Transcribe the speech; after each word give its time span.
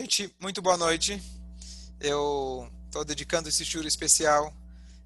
Gente, 0.00 0.34
muito 0.40 0.62
boa 0.62 0.78
noite. 0.78 1.22
Eu 2.00 2.66
estou 2.86 3.04
dedicando 3.04 3.50
esse 3.50 3.66
shur 3.66 3.84
especial 3.84 4.50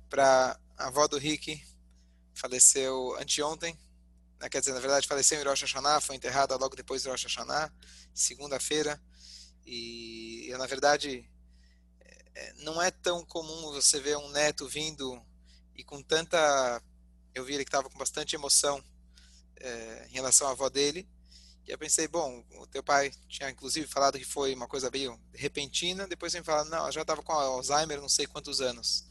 para 0.08 0.56
a 0.78 0.86
avó 0.86 1.08
do 1.08 1.18
Rick, 1.18 1.60
faleceu 2.32 3.16
anteontem, 3.18 3.76
né? 4.38 4.48
quer 4.48 4.60
dizer, 4.60 4.72
na 4.72 4.78
verdade 4.78 5.08
faleceu 5.08 5.40
em 5.40 5.44
Rosh 5.44 5.62
Hashanah, 5.62 6.00
foi 6.00 6.14
enterrada 6.14 6.54
logo 6.54 6.76
depois 6.76 7.02
de 7.02 7.08
Rosh 7.08 7.24
Hashanah, 7.24 7.72
segunda-feira, 8.14 9.02
e 9.66 10.46
eu, 10.48 10.58
na 10.58 10.66
verdade 10.66 11.28
é, 12.00 12.22
é, 12.36 12.52
não 12.58 12.80
é 12.80 12.92
tão 12.92 13.24
comum 13.24 13.72
você 13.72 13.98
ver 13.98 14.16
um 14.16 14.30
neto 14.30 14.68
vindo 14.68 15.20
e 15.74 15.82
com 15.82 16.00
tanta, 16.00 16.80
eu 17.34 17.44
vi 17.44 17.54
ele 17.54 17.64
que 17.64 17.68
estava 17.68 17.90
com 17.90 17.98
bastante 17.98 18.36
emoção 18.36 18.80
é, 19.56 20.06
em 20.08 20.12
relação 20.12 20.46
à 20.46 20.52
avó 20.52 20.68
dele, 20.68 21.04
e 21.66 21.70
eu 21.70 21.78
pensei, 21.78 22.06
bom, 22.06 22.44
o 22.58 22.66
teu 22.66 22.82
pai 22.82 23.10
tinha 23.28 23.50
inclusive 23.50 23.86
falado 23.86 24.18
que 24.18 24.24
foi 24.24 24.54
uma 24.54 24.68
coisa 24.68 24.90
meio 24.90 25.18
repentina, 25.32 26.06
depois 26.06 26.34
ele 26.34 26.44
fala, 26.44 26.64
não, 26.64 26.78
ela 26.78 26.92
já 26.92 27.02
estava 27.02 27.22
com 27.22 27.32
Alzheimer 27.32 28.00
não 28.00 28.08
sei 28.08 28.26
quantos 28.26 28.60
anos. 28.60 29.04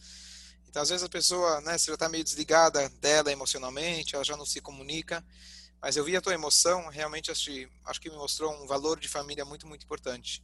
Então, 0.68 0.82
às 0.82 0.90
vezes 0.90 1.04
a 1.04 1.10
pessoa, 1.10 1.62
né, 1.62 1.78
você 1.78 1.88
já 1.88 1.94
está 1.94 2.10
meio 2.10 2.24
desligada 2.24 2.90
dela 2.90 3.32
emocionalmente, 3.32 4.16
ela 4.16 4.24
já 4.24 4.38
não 4.38 4.46
se 4.46 4.62
comunica, 4.62 5.24
mas 5.82 5.98
eu 5.98 6.04
vi 6.04 6.16
a 6.16 6.22
tua 6.22 6.34
emoção, 6.34 6.88
realmente 6.90 7.30
acho, 7.30 7.52
acho 7.86 8.00
que 8.00 8.10
me 8.10 8.16
mostrou 8.16 8.54
um 8.54 8.68
valor 8.68 9.00
de 9.00 9.08
família 9.08 9.44
muito, 9.46 9.68
muito 9.68 9.84
importante. 9.84 10.44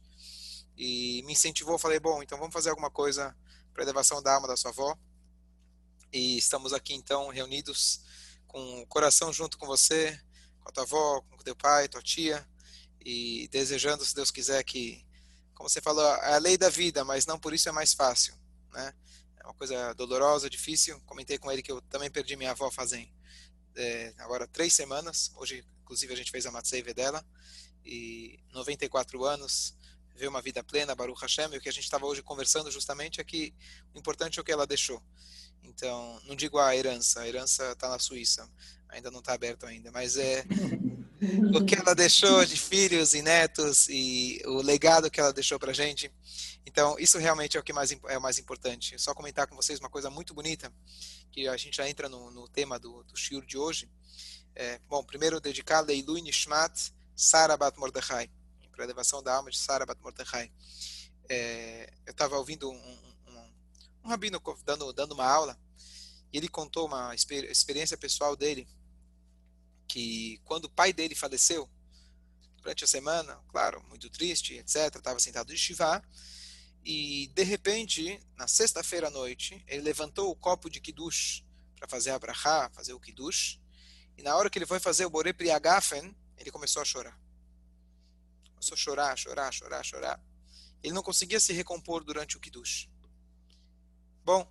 E 0.76 1.22
me 1.26 1.32
incentivou, 1.32 1.78
falei, 1.78 1.98
bom, 1.98 2.22
então 2.22 2.38
vamos 2.38 2.52
fazer 2.52 2.70
alguma 2.70 2.90
coisa 2.90 3.34
para 3.72 3.82
a 3.82 3.84
elevação 3.84 4.22
da 4.22 4.34
alma 4.34 4.46
da 4.46 4.56
sua 4.56 4.70
avó. 4.70 4.96
E 6.12 6.38
estamos 6.38 6.72
aqui, 6.72 6.94
então, 6.94 7.28
reunidos 7.28 8.00
com 8.46 8.82
o 8.82 8.86
coração 8.86 9.32
junto 9.32 9.56
com 9.56 9.66
você, 9.66 10.20
a 10.70 10.72
tua 10.72 10.84
avó, 10.84 11.20
com 11.22 11.36
o 11.36 11.44
teu 11.44 11.54
pai, 11.54 11.88
tua 11.88 12.02
tia, 12.02 12.46
e 13.04 13.48
desejando, 13.48 14.04
se 14.04 14.14
Deus 14.14 14.30
quiser, 14.30 14.62
que, 14.64 15.04
como 15.54 15.68
você 15.68 15.80
falou, 15.80 16.04
é 16.04 16.34
a 16.34 16.38
lei 16.38 16.56
da 16.56 16.68
vida, 16.68 17.04
mas 17.04 17.26
não 17.26 17.38
por 17.38 17.52
isso 17.52 17.68
é 17.68 17.72
mais 17.72 17.92
fácil, 17.92 18.34
né? 18.72 18.94
É 19.36 19.44
uma 19.44 19.54
coisa 19.54 19.94
dolorosa, 19.94 20.50
difícil. 20.50 21.00
Comentei 21.06 21.38
com 21.38 21.50
ele 21.50 21.62
que 21.62 21.72
eu 21.72 21.80
também 21.82 22.10
perdi 22.10 22.36
minha 22.36 22.50
avó 22.50 22.70
fazem 22.70 23.12
é, 23.74 24.12
agora 24.18 24.46
três 24.46 24.74
semanas. 24.74 25.32
Hoje, 25.36 25.64
inclusive, 25.82 26.12
a 26.12 26.16
gente 26.16 26.30
fez 26.30 26.44
a 26.46 26.50
matseive 26.50 26.92
dela. 26.92 27.24
E 27.84 28.38
94 28.52 29.24
anos, 29.24 29.74
ver 30.14 30.28
uma 30.28 30.42
vida 30.42 30.62
plena, 30.62 30.94
Baruch 30.94 31.20
Hashem. 31.22 31.52
E 31.52 31.56
o 31.56 31.60
que 31.60 31.68
a 31.68 31.72
gente 31.72 31.84
estava 31.84 32.04
hoje 32.04 32.22
conversando 32.22 32.70
justamente 32.70 33.20
é 33.20 33.24
que 33.24 33.54
o 33.94 33.98
importante 33.98 34.38
é 34.38 34.42
o 34.42 34.44
que 34.44 34.52
ela 34.52 34.66
deixou. 34.66 35.02
Então, 35.62 36.20
não 36.24 36.34
digo 36.34 36.58
a 36.58 36.76
herança, 36.76 37.20
a 37.20 37.28
herança 37.28 37.72
está 37.72 37.88
na 37.88 37.98
Suíça, 37.98 38.48
ainda 38.88 39.10
não 39.10 39.20
está 39.20 39.32
aberto 39.32 39.66
ainda, 39.66 39.90
mas 39.90 40.16
é 40.16 40.44
o 41.54 41.64
que 41.64 41.74
ela 41.74 41.94
deixou 41.94 42.44
de 42.44 42.56
filhos 42.56 43.14
e 43.14 43.22
netos 43.22 43.88
e 43.88 44.42
o 44.46 44.62
legado 44.62 45.10
que 45.10 45.20
ela 45.20 45.32
deixou 45.32 45.58
para 45.58 45.72
gente. 45.72 46.12
Então, 46.66 46.96
isso 46.98 47.18
realmente 47.18 47.56
é 47.56 47.60
o 47.60 47.62
que 47.62 47.72
mais 47.72 47.90
é 48.08 48.18
o 48.18 48.22
mais 48.22 48.38
importante. 48.38 48.98
Só 48.98 49.14
comentar 49.14 49.46
com 49.46 49.56
vocês 49.56 49.78
uma 49.80 49.90
coisa 49.90 50.10
muito 50.10 50.34
bonita, 50.34 50.72
que 51.30 51.48
a 51.48 51.56
gente 51.56 51.76
já 51.76 51.88
entra 51.88 52.08
no, 52.08 52.30
no 52.30 52.48
tema 52.48 52.78
do, 52.78 53.02
do 53.04 53.16
shiur 53.16 53.44
de 53.44 53.56
hoje. 53.56 53.90
É, 54.54 54.78
bom, 54.88 55.02
primeiro 55.02 55.40
dedicar 55.40 55.80
Leilui 55.80 56.20
Nishmat 56.20 56.92
Sara 57.14 57.56
Bat 57.56 57.78
Mordechai, 57.78 58.30
para 58.72 58.84
elevação 58.84 59.22
da 59.22 59.34
alma 59.34 59.50
de 59.50 59.58
Sara 59.58 59.84
Bat 59.84 60.00
Mordechai. 60.02 60.50
É, 61.28 61.92
eu 62.06 62.10
estava 62.10 62.36
ouvindo 62.36 62.70
um, 62.70 63.09
um 64.04 64.08
rabino 64.08 64.40
dando, 64.64 64.92
dando 64.92 65.12
uma 65.12 65.26
aula, 65.26 65.58
e 66.32 66.38
ele 66.38 66.48
contou 66.48 66.86
uma 66.86 67.14
experiência 67.14 67.96
pessoal 67.96 68.36
dele, 68.36 68.68
que 69.88 70.40
quando 70.44 70.66
o 70.66 70.70
pai 70.70 70.92
dele 70.92 71.14
faleceu, 71.14 71.68
durante 72.58 72.84
a 72.84 72.86
semana, 72.86 73.36
claro, 73.48 73.82
muito 73.88 74.08
triste, 74.10 74.54
etc., 74.54 74.96
estava 74.96 75.18
sentado 75.18 75.52
de 75.52 75.58
Shivá, 75.58 76.02
e 76.84 77.30
de 77.34 77.42
repente, 77.42 78.20
na 78.36 78.46
sexta-feira 78.46 79.08
à 79.08 79.10
noite, 79.10 79.62
ele 79.66 79.82
levantou 79.82 80.30
o 80.30 80.36
copo 80.36 80.70
de 80.70 80.80
Kiddush 80.80 81.44
para 81.76 81.88
fazer 81.88 82.10
a 82.10 82.18
brachá, 82.18 82.70
fazer 82.72 82.92
o 82.92 83.00
Kiddush, 83.00 83.60
e 84.16 84.22
na 84.22 84.36
hora 84.36 84.50
que 84.50 84.58
ele 84.58 84.66
foi 84.66 84.78
fazer 84.78 85.04
o 85.04 85.10
Boré 85.10 85.32
Priagafen, 85.32 86.14
ele 86.36 86.50
começou 86.50 86.82
a 86.82 86.84
chorar. 86.84 87.18
Começou 88.50 88.74
a 88.74 88.76
chorar, 88.76 89.16
chorar, 89.16 89.52
chorar, 89.52 89.82
chorar. 89.82 90.20
Ele 90.82 90.92
não 90.92 91.02
conseguia 91.02 91.40
se 91.40 91.52
recompor 91.52 92.04
durante 92.04 92.36
o 92.36 92.40
Kiddush. 92.40 92.88
Bom, 94.24 94.46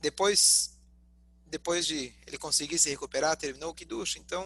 depois 0.00 0.78
depois 1.48 1.86
de 1.86 2.12
ele 2.26 2.36
conseguir 2.36 2.78
se 2.78 2.90
recuperar, 2.90 3.36
terminou 3.36 3.70
o 3.70 3.74
Kiddush, 3.74 4.16
então 4.16 4.44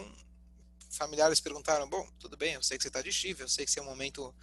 familiares 0.89 1.39
perguntaram, 1.39 1.89
bom, 1.89 2.09
tudo 2.19 2.37
bem, 2.37 2.53
eu 2.53 2.63
sei 2.63 2.77
que 2.77 2.83
você 2.83 2.87
está 2.87 3.01
de 3.01 3.11
chifre, 3.11 3.43
eu 3.43 3.49
sei 3.49 3.65
que 3.65 3.71
esse 3.71 3.79
é 3.79 3.81
um 3.81 3.85
momento, 3.85 4.33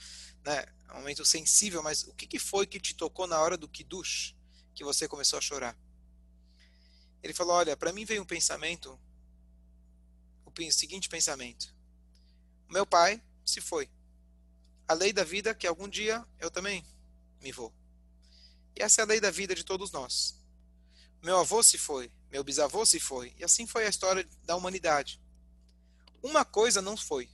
né, 0.44 0.66
um 0.90 0.96
momento 0.96 1.24
sensível, 1.24 1.82
mas 1.82 2.02
o 2.04 2.12
que, 2.12 2.26
que 2.26 2.38
foi 2.38 2.66
que 2.66 2.80
te 2.80 2.94
tocou 2.94 3.26
na 3.26 3.40
hora 3.40 3.56
do 3.56 3.68
Kiddush 3.68 4.34
que 4.74 4.84
você 4.84 5.08
começou 5.08 5.38
a 5.38 5.42
chorar? 5.42 5.76
Ele 7.22 7.32
falou, 7.32 7.54
olha, 7.54 7.76
para 7.76 7.92
mim 7.92 8.04
veio 8.04 8.22
um 8.22 8.26
pensamento, 8.26 8.98
o 10.44 10.72
seguinte 10.72 11.08
pensamento, 11.08 11.74
meu 12.68 12.84
pai 12.84 13.22
se 13.44 13.60
foi, 13.60 13.88
a 14.86 14.92
lei 14.92 15.12
da 15.12 15.24
vida 15.24 15.54
que 15.54 15.66
algum 15.66 15.88
dia 15.88 16.26
eu 16.38 16.50
também 16.50 16.84
me 17.40 17.52
vou. 17.52 17.72
Essa 18.80 19.02
é 19.02 19.04
a 19.04 19.06
lei 19.06 19.20
da 19.20 19.30
vida 19.30 19.54
de 19.54 19.64
todos 19.64 19.90
nós. 19.90 20.38
Meu 21.22 21.38
avô 21.38 21.62
se 21.62 21.76
foi, 21.76 22.10
meu 22.30 22.42
bisavô 22.42 22.84
se 22.86 22.98
foi, 22.98 23.34
e 23.38 23.44
assim 23.44 23.66
foi 23.66 23.86
a 23.86 23.88
história 23.88 24.26
da 24.42 24.56
humanidade. 24.56 25.20
Uma 26.22 26.44
coisa 26.44 26.80
não 26.80 26.96
foi. 26.96 27.30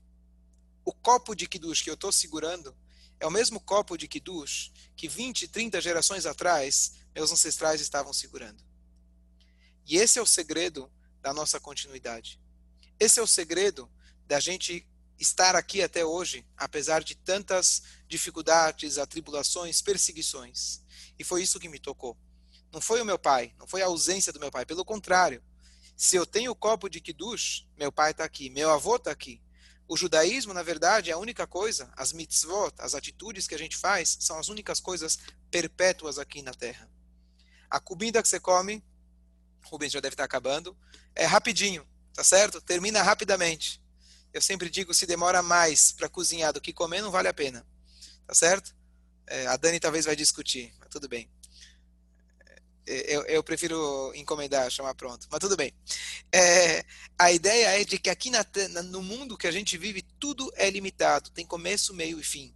O 0.85 0.93
copo 0.93 1.35
de 1.35 1.47
Kiddush 1.47 1.83
que 1.83 1.91
eu 1.91 1.95
estou 1.95 2.11
segurando 2.11 2.77
é 3.19 3.27
o 3.27 3.31
mesmo 3.31 3.61
copo 3.61 3.97
de 3.97 4.09
Kiddush 4.09 4.73
que 4.97 5.09
20, 5.09 5.49
30 5.49 5.81
gerações 5.81 6.27
atrás 6.27 6.95
meus 7.15 7.33
ancestrais 7.33 7.81
estavam 7.81 8.12
segurando. 8.12 8.62
E 9.87 9.97
esse 9.97 10.19
é 10.19 10.23
o 10.23 10.27
segredo 10.27 10.91
da 11.21 11.33
nossa 11.33 11.61
continuidade. 11.61 12.41
Esse 12.99 13.21
é 13.21 13.23
o 13.23 13.27
segredo 13.27 13.91
da 14.27 14.41
gente 14.41 14.87
estar 15.19 15.56
aqui 15.56 15.82
até 15.82 16.04
hoje, 16.04 16.47
apesar 16.56 17.03
de 17.03 17.15
tantas 17.15 17.82
dificuldades, 18.09 18.99
atribulações, 18.99 19.81
perseguições. 19.81 20.82
E 21.19 21.25
foi 21.25 21.43
isso 21.43 21.59
que 21.59 21.69
me 21.69 21.78
tocou. 21.78 22.16
Não 22.72 22.81
foi 22.81 23.00
o 23.00 23.04
meu 23.04 23.19
pai, 23.19 23.55
não 23.59 23.66
foi 23.66 23.82
a 23.82 23.87
ausência 23.87 24.32
do 24.32 24.41
meu 24.41 24.50
pai, 24.50 24.66
pelo 24.66 24.84
contrário. 24.84 25.43
Se 25.97 26.16
eu 26.16 26.26
tenho 26.26 26.50
o 26.50 26.56
copo 26.56 26.91
de 26.91 27.00
Kiddush, 27.00 27.66
meu 27.76 27.91
pai 27.91 28.10
está 28.10 28.25
aqui, 28.25 28.50
meu 28.50 28.71
avô 28.71 28.97
está 28.97 29.10
aqui. 29.10 29.43
O 29.88 29.97
judaísmo, 29.97 30.53
na 30.53 30.62
verdade, 30.62 31.10
é 31.10 31.15
a 31.15 31.19
única 31.19 31.47
coisa, 31.47 31.91
as 31.97 32.12
mitzvot, 32.12 32.75
as 32.78 32.94
atitudes 32.94 33.47
que 33.47 33.55
a 33.55 33.59
gente 33.59 33.76
faz, 33.76 34.16
são 34.21 34.38
as 34.38 34.49
únicas 34.49 34.81
coisas 34.81 35.19
perpétuas 35.50 36.19
aqui 36.19 36.43
na 36.43 36.53
Terra. 36.53 36.91
A 37.71 37.81
comida 37.81 38.21
que 38.21 38.28
você 38.28 38.41
come, 38.41 38.84
Rubens 39.65 39.93
já 39.93 40.00
deve 40.00 40.15
estar 40.15 40.25
acabando, 40.25 40.76
é 41.15 41.25
rapidinho, 41.25 41.87
tá 42.12 42.25
certo? 42.25 42.60
Termina 42.60 43.03
rapidamente. 43.03 43.81
Eu 44.32 44.42
sempre 44.42 44.69
digo, 44.69 44.92
se 44.92 45.06
demora 45.06 45.42
mais 45.42 45.92
para 45.92 46.09
cozinhar 46.09 46.53
do 46.53 46.60
que 46.60 46.72
comer, 46.72 47.03
não 47.03 47.10
vale 47.10 47.28
a 47.28 47.34
pena. 47.34 47.66
Tá 48.26 48.34
certo? 48.34 48.75
É, 49.26 49.47
a 49.47 49.56
Dani 49.56 49.81
talvez 49.81 50.04
vai 50.04 50.14
discutir, 50.14 50.72
mas 50.78 50.88
tudo 50.88 51.09
bem. 51.09 51.28
É, 52.87 53.16
eu, 53.16 53.22
eu, 53.22 53.42
prefiro 53.42 54.12
encomendar, 54.14 54.70
chamar 54.70 54.94
pronto, 54.94 55.26
mas 55.31 55.41
tudo 55.41 55.56
bem. 55.56 55.72
É, 56.32 56.84
a 57.19 57.32
ideia 57.32 57.81
é 57.81 57.84
de 57.84 57.98
que 57.98 58.09
aqui 58.09 58.31
na, 58.31 58.47
no 58.84 59.03
mundo 59.03 59.37
que 59.37 59.47
a 59.47 59.50
gente 59.50 59.76
vive, 59.76 60.03
tudo 60.20 60.53
é 60.54 60.70
limitado, 60.70 61.31
tem 61.31 61.44
começo, 61.44 61.93
meio 61.93 62.20
e 62.20 62.22
fim. 62.22 62.54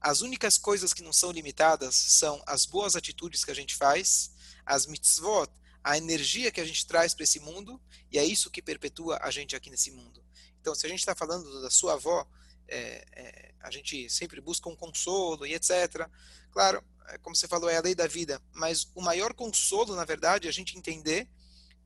As 0.00 0.20
únicas 0.20 0.58
coisas 0.58 0.92
que 0.92 1.02
não 1.02 1.12
são 1.12 1.30
limitadas 1.30 1.94
são 1.94 2.42
as 2.46 2.66
boas 2.66 2.96
atitudes 2.96 3.44
que 3.44 3.50
a 3.50 3.54
gente 3.54 3.76
faz, 3.76 4.32
as 4.66 4.86
mitzvot, 4.86 5.48
a 5.84 5.96
energia 5.96 6.50
que 6.50 6.60
a 6.60 6.64
gente 6.64 6.86
traz 6.86 7.14
para 7.14 7.24
esse 7.24 7.38
mundo, 7.38 7.80
e 8.10 8.18
é 8.18 8.24
isso 8.24 8.50
que 8.50 8.62
perpetua 8.62 9.18
a 9.22 9.30
gente 9.30 9.54
aqui 9.54 9.70
nesse 9.70 9.90
mundo. 9.90 10.24
Então, 10.60 10.74
se 10.74 10.86
a 10.86 10.88
gente 10.88 11.00
está 11.00 11.14
falando 11.14 11.62
da 11.62 11.70
sua 11.70 11.94
avó, 11.94 12.26
é, 12.68 13.04
é, 13.12 13.54
a 13.60 13.70
gente 13.70 14.08
sempre 14.08 14.40
busca 14.40 14.68
um 14.68 14.76
consolo 14.76 15.46
e 15.46 15.54
etc. 15.54 16.08
Claro, 16.52 16.82
é, 17.08 17.18
como 17.18 17.34
você 17.34 17.48
falou, 17.48 17.68
é 17.68 17.76
a 17.76 17.82
lei 17.82 17.94
da 17.94 18.06
vida, 18.06 18.40
mas 18.52 18.90
o 18.94 19.02
maior 19.02 19.34
consolo, 19.34 19.96
na 19.96 20.04
verdade, 20.04 20.46
é 20.46 20.50
a 20.50 20.52
gente 20.52 20.78
entender 20.78 21.28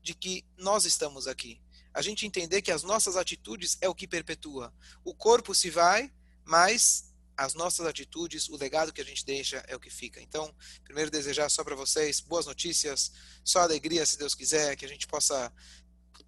de 0.01 0.13
que 0.13 0.45
nós 0.57 0.85
estamos 0.85 1.27
aqui. 1.27 1.61
A 1.93 2.01
gente 2.01 2.27
entender 2.27 2.61
que 2.61 2.71
as 2.71 2.83
nossas 2.83 3.15
atitudes 3.15 3.77
é 3.81 3.89
o 3.89 3.95
que 3.95 4.07
perpetua. 4.07 4.73
O 5.03 5.15
corpo 5.15 5.55
se 5.55 5.69
vai, 5.69 6.11
mas 6.43 7.11
as 7.37 7.53
nossas 7.53 7.85
atitudes, 7.85 8.47
o 8.49 8.55
legado 8.55 8.93
que 8.93 9.01
a 9.01 9.05
gente 9.05 9.25
deixa 9.25 9.57
é 9.67 9.75
o 9.75 9.79
que 9.79 9.89
fica. 9.89 10.21
Então, 10.21 10.53
primeiro 10.83 11.11
desejar 11.11 11.49
só 11.49 11.63
para 11.63 11.75
vocês 11.75 12.19
boas 12.19 12.45
notícias, 12.45 13.11
só 13.43 13.61
alegria, 13.61 14.05
se 14.05 14.17
Deus 14.17 14.35
quiser, 14.35 14.75
que 14.75 14.85
a 14.85 14.87
gente 14.87 15.07
possa 15.07 15.51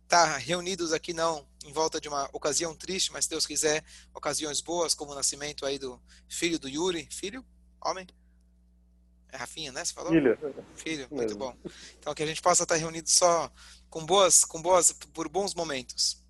estar 0.07 0.33
tá 0.33 0.38
reunidos 0.38 0.94
aqui 0.94 1.13
não 1.13 1.45
em 1.65 1.71
volta 1.71 2.00
de 2.00 2.07
uma 2.07 2.30
ocasião 2.31 2.74
triste, 2.74 3.12
mas 3.12 3.25
se 3.25 3.30
Deus 3.30 3.45
quiser, 3.45 3.83
ocasiões 4.13 4.62
boas, 4.62 4.94
como 4.94 5.12
o 5.12 5.15
nascimento 5.15 5.65
aí 5.65 5.77
do 5.77 6.01
filho 6.30 6.57
do 6.57 6.69
Yuri, 6.69 7.07
filho, 7.12 7.45
homem, 7.83 8.07
é 9.30 9.36
Rafinha, 9.36 9.71
né? 9.74 9.83
Você 9.83 9.94
falou? 9.94 10.12
Filho. 10.12 10.38
Filho, 10.75 11.07
muito 11.12 11.36
bom. 11.36 11.56
Então 12.00 12.13
que 12.13 12.24
a 12.24 12.25
gente 12.25 12.42
possa 12.42 12.63
estar 12.63 12.75
reunido 12.75 13.09
só 13.09 13.51
com 13.89 14.06
boas, 14.06 14.45
com 14.45 14.62
boas, 14.62 14.94
por 14.94 15.27
bons 15.27 15.54
momentos. 15.54 16.24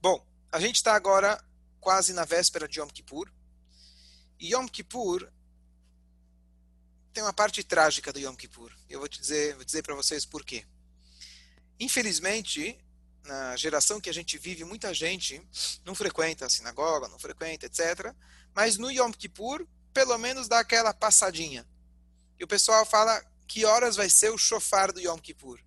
Bom, 0.00 0.24
a 0.52 0.60
gente 0.60 0.76
está 0.76 0.94
agora 0.94 1.42
quase 1.80 2.12
na 2.12 2.24
véspera 2.24 2.68
de 2.68 2.78
Yom 2.78 2.88
Kippur 2.88 3.28
Yom 4.40 4.66
Kippur 4.66 5.30
tem 7.12 7.22
uma 7.22 7.32
parte 7.32 7.62
trágica 7.62 8.12
do 8.12 8.18
Yom 8.18 8.34
Kippur. 8.34 8.72
Eu 8.88 9.00
vou 9.00 9.08
te 9.08 9.20
dizer, 9.20 9.54
vou 9.54 9.64
dizer 9.64 9.82
para 9.82 9.94
vocês 9.94 10.24
por 10.24 10.44
quê. 10.44 10.64
Infelizmente, 11.80 12.78
na 13.24 13.56
geração 13.56 14.00
que 14.00 14.10
a 14.10 14.14
gente 14.14 14.36
vive, 14.36 14.64
muita 14.64 14.92
gente 14.92 15.42
não 15.84 15.94
frequenta 15.94 16.44
a 16.44 16.50
sinagoga, 16.50 17.08
não 17.08 17.18
frequenta, 17.18 17.64
etc. 17.64 18.14
Mas 18.54 18.76
no 18.76 18.90
Yom 18.90 19.10
Kippur, 19.10 19.66
pelo 19.92 20.16
menos 20.18 20.46
dá 20.46 20.60
aquela 20.60 20.92
passadinha. 20.92 21.66
E 22.38 22.44
o 22.44 22.48
pessoal 22.48 22.84
fala 22.84 23.24
que 23.48 23.64
horas 23.64 23.96
vai 23.96 24.10
ser 24.10 24.30
o 24.30 24.38
shofar 24.38 24.92
do 24.92 25.00
Yom 25.00 25.18
Kippur. 25.18 25.58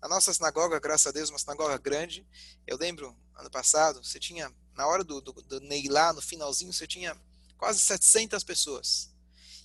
A 0.00 0.08
nossa 0.08 0.32
sinagoga, 0.32 0.80
graças 0.80 1.06
a 1.06 1.12
Deus, 1.12 1.30
uma 1.30 1.38
sinagoga 1.38 1.76
grande. 1.78 2.26
Eu 2.66 2.76
lembro, 2.76 3.16
ano 3.36 3.50
passado, 3.50 4.02
você 4.02 4.18
tinha, 4.18 4.50
na 4.74 4.86
hora 4.86 5.04
do, 5.04 5.20
do, 5.20 5.32
do 5.32 5.60
Neilá, 5.60 6.12
no 6.12 6.22
finalzinho, 6.22 6.72
você 6.72 6.86
tinha 6.86 7.16
quase 7.56 7.80
700 7.80 8.42
pessoas. 8.44 9.10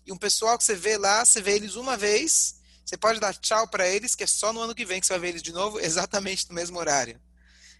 E 0.05 0.11
um 0.11 0.17
pessoal 0.17 0.57
que 0.57 0.63
você 0.63 0.75
vê 0.75 0.97
lá, 0.97 1.23
você 1.23 1.41
vê 1.41 1.55
eles 1.55 1.75
uma 1.75 1.97
vez, 1.97 2.58
você 2.89 2.97
pode 2.97 3.19
dar 3.19 3.35
tchau 3.35 3.67
para 3.67 3.87
eles, 3.87 4.15
que 4.15 4.23
é 4.23 4.27
só 4.27 4.51
no 4.51 4.61
ano 4.61 4.73
que 4.73 4.83
vem 4.83 4.99
que 4.99 5.05
você 5.05 5.13
vai 5.13 5.19
ver 5.19 5.27
eles 5.29 5.43
de 5.43 5.51
novo, 5.51 5.77
exatamente 5.79 6.49
no 6.49 6.55
mesmo 6.55 6.79
horário. 6.79 7.21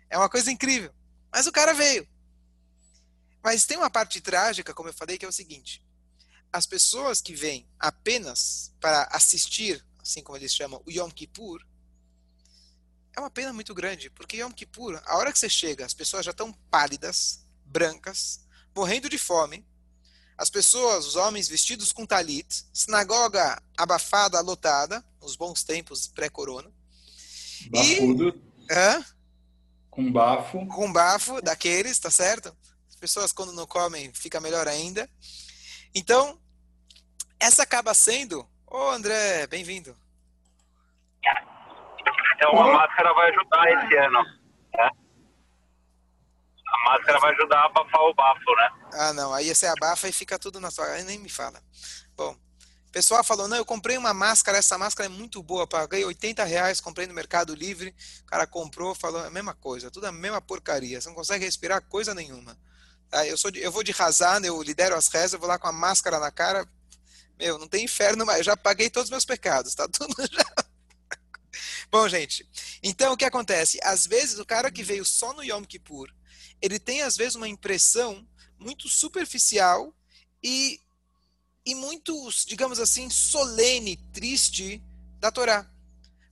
É 0.08 0.16
uma 0.16 0.30
coisa 0.30 0.52
incrível. 0.52 0.94
Mas 1.34 1.48
o 1.48 1.52
cara 1.52 1.74
veio. 1.74 2.08
Mas 3.44 3.66
tem 3.66 3.78
uma 3.78 3.90
parte 3.90 4.22
trágica, 4.22 4.72
como 4.72 4.90
eu 4.90 4.94
falei, 4.94 5.18
que 5.18 5.26
é 5.26 5.28
o 5.28 5.32
seguinte: 5.32 5.84
as 6.54 6.68
pessoas 6.68 7.22
que 7.22 7.34
vêm 7.34 7.68
apenas 7.80 8.72
para 8.80 9.04
assistir, 9.12 9.84
assim 10.00 10.22
como 10.22 10.38
eles 10.38 10.54
chamam, 10.54 10.80
o 10.86 10.92
Yom 10.92 11.10
Kippur, 11.10 11.66
é 13.18 13.20
uma 13.20 13.32
pena 13.32 13.52
muito 13.52 13.74
grande, 13.74 14.12
porque 14.12 14.38
Yom 14.38 14.52
Kippur, 14.52 15.02
a 15.06 15.18
hora 15.18 15.32
que 15.32 15.40
você 15.40 15.50
chega, 15.50 15.88
as 15.88 15.94
pessoas 15.94 16.24
já 16.24 16.32
estão 16.32 16.54
pálidas, 16.70 17.44
brancas, 17.66 18.46
morrendo 18.76 19.10
de 19.10 19.18
fome. 19.18 19.68
As 20.40 20.50
pessoas, 20.50 21.06
os 21.06 21.18
homens 21.18 21.50
vestidos 21.50 21.92
com 21.92 22.06
talit, 22.06 22.48
sinagoga 22.74 23.62
abafada, 23.78 24.40
lotada, 24.40 25.04
nos 25.22 25.36
bons 25.36 25.66
tempos 25.66 26.08
pré-corona. 26.08 26.72
Bafudo. 27.70 28.30
E, 28.30 28.74
hã? 28.74 29.06
Com 29.90 30.10
bafo. 30.10 30.66
Com 30.68 30.94
bafo 30.94 31.42
daqueles, 31.42 32.00
tá 32.00 32.10
certo? 32.10 32.56
As 32.88 32.96
pessoas 32.96 33.34
quando 33.34 33.52
não 33.52 33.68
comem 33.68 34.14
fica 34.14 34.40
melhor 34.40 34.66
ainda. 34.66 35.10
Então, 35.94 36.40
essa 37.38 37.64
acaba 37.64 37.94
sendo. 37.94 38.48
Ô 38.66 38.92
André, 38.92 39.46
bem-vindo. 39.48 39.94
Então 42.38 42.62
a 42.62 42.74
máscara 42.74 43.14
vai 43.14 43.30
ajudar 43.30 43.72
esse 43.72 43.98
ano. 43.98 44.39
Máscara 46.92 47.20
vai 47.20 47.34
ajudar 47.34 47.60
a 47.60 47.66
abafar 47.66 48.02
o 48.02 48.14
bafo, 48.14 48.56
né? 48.56 48.70
Ah, 48.94 49.14
não. 49.14 49.34
Aí 49.34 49.54
você 49.54 49.68
abafa 49.68 50.08
e 50.08 50.12
fica 50.12 50.40
tudo 50.40 50.60
na 50.60 50.72
sua. 50.72 50.86
Aí 50.88 51.04
nem 51.04 51.20
me 51.20 51.30
fala. 51.30 51.62
Bom, 52.16 52.36
pessoal 52.92 53.24
falou: 53.24 53.48
não, 53.48 53.58
eu 53.58 53.66
comprei 53.66 53.98
uma 53.98 54.14
máscara, 54.14 54.58
essa 54.58 54.78
máscara 54.78 55.08
é 55.08 55.10
muito 55.10 55.42
boa, 55.42 55.68
paguei 55.68 56.04
80 56.04 56.44
reais, 56.44 56.82
comprei 56.82 57.08
no 57.08 57.14
Mercado 57.14 57.54
Livre. 57.54 57.96
O 58.22 58.26
cara 58.26 58.48
comprou, 58.48 58.96
falou: 58.96 59.24
é 59.24 59.28
a 59.28 59.32
mesma 59.32 59.54
coisa, 59.54 59.92
tudo 59.92 60.06
a 60.06 60.12
mesma 60.12 60.42
porcaria, 60.42 61.00
você 61.00 61.08
não 61.08 61.16
consegue 61.16 61.46
respirar 61.46 61.82
coisa 61.82 62.14
nenhuma. 62.14 62.58
Ah, 63.12 63.26
eu, 63.26 63.38
sou 63.38 63.50
de, 63.50 63.60
eu 63.60 63.72
vou 63.72 63.84
de 63.84 63.92
razar, 63.92 64.44
eu 64.44 64.62
lidero 64.62 64.96
as 64.96 65.08
rezas, 65.08 65.34
eu 65.34 65.40
vou 65.40 65.50
lá 65.50 65.58
com 65.58 65.68
a 65.68 65.72
máscara 65.72 66.20
na 66.20 66.32
cara. 66.32 66.68
Meu, 67.40 67.58
não 67.58 67.68
tem 67.68 67.86
inferno 67.86 68.26
mais, 68.26 68.40
eu 68.40 68.44
já 68.44 68.58
paguei 68.58 68.90
todos 68.90 69.06
os 69.06 69.12
meus 69.12 69.26
pecados, 69.26 69.74
tá 69.74 69.88
tudo 69.88 70.14
já. 70.32 70.46
Bom, 71.90 72.08
gente, 72.08 72.48
então 72.84 73.14
o 73.14 73.18
que 73.18 73.26
acontece? 73.26 73.80
Às 73.82 74.06
vezes 74.06 74.38
o 74.38 74.46
cara 74.46 74.70
que 74.70 74.84
veio 74.84 75.04
só 75.04 75.34
no 75.34 75.44
Yom 75.44 75.64
Kippur, 75.64 76.08
ele 76.62 76.80
tem 76.80 77.02
às 77.02 77.16
vezes 77.16 77.36
uma 77.36 77.48
impressão 77.48 78.28
muito 78.58 78.90
superficial 78.90 79.94
e, 80.44 80.80
e 81.66 81.74
muito, 81.76 82.14
digamos 82.46 82.80
assim, 82.80 83.10
solene, 83.10 83.98
triste 84.12 84.84
da 85.20 85.32
Torá. 85.32 85.70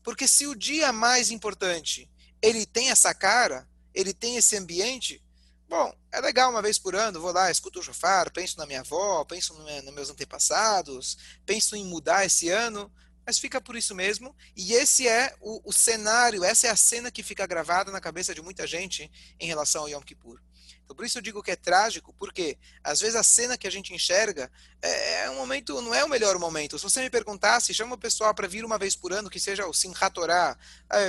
Porque 0.04 0.28
se 0.28 0.48
o 0.48 0.56
dia 0.56 0.92
mais 0.92 1.32
importante 1.32 2.10
ele 2.42 2.66
tem 2.66 2.90
essa 2.90 3.14
cara, 3.14 3.68
ele 3.94 4.14
tem 4.14 4.38
esse 4.38 4.56
ambiente, 4.56 5.24
bom, 5.68 5.94
é 6.12 6.22
legal 6.22 6.52
uma 6.52 6.62
vez 6.62 6.78
por 6.78 6.96
ano, 6.96 7.20
vou 7.20 7.32
lá, 7.32 7.50
escuto 7.50 7.80
o 7.80 7.84
chofar, 7.84 8.32
penso 8.32 8.58
na 8.58 8.66
minha 8.66 8.82
avó, 8.82 9.26
penso 9.26 9.54
no, 9.54 9.82
nos 9.82 9.94
meus 9.94 10.10
antepassados, 10.10 11.18
penso 11.46 11.76
em 11.76 11.86
mudar 11.86 12.26
esse 12.26 12.50
ano, 12.50 12.92
mas 13.28 13.38
fica 13.38 13.60
por 13.60 13.76
isso 13.76 13.94
mesmo. 13.94 14.34
E 14.56 14.74
esse 14.74 15.06
é 15.06 15.36
o, 15.42 15.70
o, 15.70 15.74
cenário, 15.74 16.46
essa 16.46 16.68
é 16.68 16.70
a 16.70 16.78
cena 16.78 17.12
que 17.12 17.22
fica 17.22 17.46
gravada 17.46 17.92
na 17.92 18.00
cabeça 18.00 18.34
de 18.34 18.42
muita 18.42 18.66
gente 18.66 19.12
em 19.38 19.46
relação 19.46 19.82
ao 19.82 19.90
Yom 19.90 20.02
Kippur. 20.02 20.40
Então, 20.86 20.96
por 20.96 21.06
isso 21.06 21.18
eu 21.18 21.22
digo 21.22 21.44
que 21.44 21.52
é 21.52 21.56
trágico, 21.58 22.16
porque 22.18 22.58
às 22.82 23.02
vezes 23.02 23.18
a 23.18 23.24
cena 23.24 23.58
que 23.58 23.68
a 23.68 23.70
gente 23.70 23.94
enxerga 23.94 24.50
é, 24.82 25.26
é 25.26 25.30
um 25.30 25.36
momento, 25.36 25.82
não 25.82 25.94
é 25.94 26.06
o 26.06 26.10
melhor 26.10 26.40
momento. 26.40 26.80
Se 26.80 26.84
você 26.86 27.02
me 27.02 27.10
perguntasse, 27.10 27.74
chama 27.74 27.96
o 27.96 28.00
pessoal 28.00 28.34
para 28.34 28.48
vir 28.48 28.64
uma 28.64 28.78
vez 28.78 28.96
por 28.96 29.12
ano, 29.12 29.30
que 29.30 29.42
seja 29.42 29.68
o 29.68 29.74
Simchat 29.74 30.14
Torah, 30.14 30.58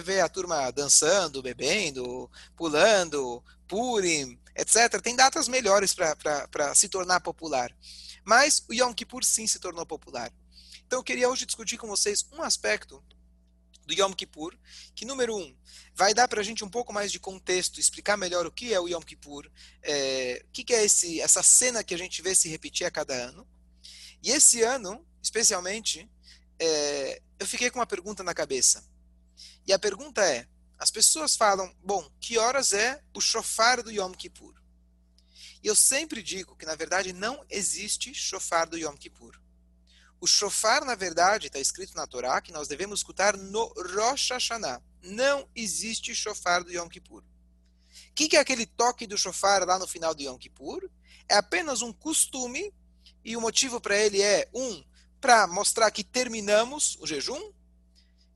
ver 0.02 0.18
a 0.18 0.28
turma 0.28 0.72
dançando, 0.72 1.40
bebendo, 1.40 2.28
pulando, 2.56 3.40
Purim, 3.68 4.36
etc. 4.56 5.00
Tem 5.00 5.14
datas 5.14 5.46
melhores 5.46 5.94
para 5.94 6.74
se 6.74 6.88
tornar 6.88 7.20
popular. 7.20 7.72
Mas 8.24 8.64
o 8.68 8.74
Yom 8.74 8.92
Kippur 8.92 9.24
sim 9.24 9.46
se 9.46 9.60
tornou 9.60 9.86
popular. 9.86 10.32
Então 10.88 11.00
eu 11.00 11.04
queria 11.04 11.28
hoje 11.28 11.44
discutir 11.44 11.76
com 11.76 11.86
vocês 11.86 12.26
um 12.32 12.42
aspecto 12.42 13.04
do 13.84 13.92
Yom 13.92 14.10
Kippur, 14.14 14.58
que 14.94 15.04
número 15.04 15.36
um, 15.36 15.54
vai 15.94 16.14
dar 16.14 16.26
para 16.26 16.40
a 16.40 16.42
gente 16.42 16.64
um 16.64 16.68
pouco 16.68 16.94
mais 16.94 17.12
de 17.12 17.20
contexto, 17.20 17.78
explicar 17.78 18.16
melhor 18.16 18.46
o 18.46 18.50
que 18.50 18.72
é 18.72 18.80
o 18.80 18.88
Yom 18.88 19.02
Kippur, 19.02 19.50
é, 19.82 20.42
o 20.48 20.50
que, 20.50 20.64
que 20.64 20.72
é 20.72 20.82
esse, 20.82 21.20
essa 21.20 21.42
cena 21.42 21.84
que 21.84 21.92
a 21.92 21.98
gente 21.98 22.22
vê 22.22 22.34
se 22.34 22.48
repetir 22.48 22.86
a 22.86 22.90
cada 22.90 23.12
ano. 23.12 23.46
E 24.22 24.30
esse 24.30 24.62
ano, 24.62 25.06
especialmente, 25.22 26.10
é, 26.58 27.20
eu 27.38 27.46
fiquei 27.46 27.70
com 27.70 27.80
uma 27.80 27.86
pergunta 27.86 28.22
na 28.22 28.32
cabeça. 28.32 28.82
E 29.66 29.74
a 29.74 29.78
pergunta 29.78 30.24
é: 30.24 30.48
as 30.78 30.90
pessoas 30.90 31.36
falam, 31.36 31.70
bom, 31.84 32.10
que 32.18 32.38
horas 32.38 32.72
é 32.72 33.04
o 33.12 33.20
shofar 33.20 33.82
do 33.82 33.92
Yom 33.92 34.12
Kippur? 34.12 34.54
E 35.62 35.66
eu 35.66 35.76
sempre 35.76 36.22
digo 36.22 36.56
que, 36.56 36.64
na 36.64 36.74
verdade, 36.74 37.12
não 37.12 37.44
existe 37.50 38.14
shofar 38.14 38.66
do 38.66 38.78
Yom 38.78 38.96
Kippur. 38.96 39.38
O 40.20 40.26
shofar, 40.26 40.84
na 40.84 40.94
verdade, 40.94 41.46
está 41.46 41.58
escrito 41.60 41.94
na 41.94 42.06
Torá 42.06 42.40
que 42.40 42.52
nós 42.52 42.66
devemos 42.66 43.00
escutar 43.00 43.36
no 43.36 43.66
Rosh 43.94 44.30
Hashanah. 44.30 44.82
Não 45.02 45.48
existe 45.54 46.14
shofar 46.14 46.64
do 46.64 46.72
Yom 46.72 46.88
Kippur. 46.88 47.22
O 47.22 48.14
que, 48.14 48.28
que 48.28 48.36
é 48.36 48.40
aquele 48.40 48.66
toque 48.66 49.06
do 49.06 49.16
shofar 49.16 49.64
lá 49.64 49.78
no 49.78 49.86
final 49.86 50.14
do 50.14 50.22
Yom 50.22 50.36
Kippur? 50.36 50.90
É 51.28 51.36
apenas 51.36 51.82
um 51.82 51.92
costume, 51.92 52.74
e 53.24 53.36
o 53.36 53.40
motivo 53.40 53.80
para 53.80 53.96
ele 53.96 54.20
é, 54.20 54.48
um, 54.52 54.82
para 55.20 55.46
mostrar 55.46 55.90
que 55.90 56.02
terminamos 56.02 56.96
o 57.00 57.06
jejum, 57.06 57.52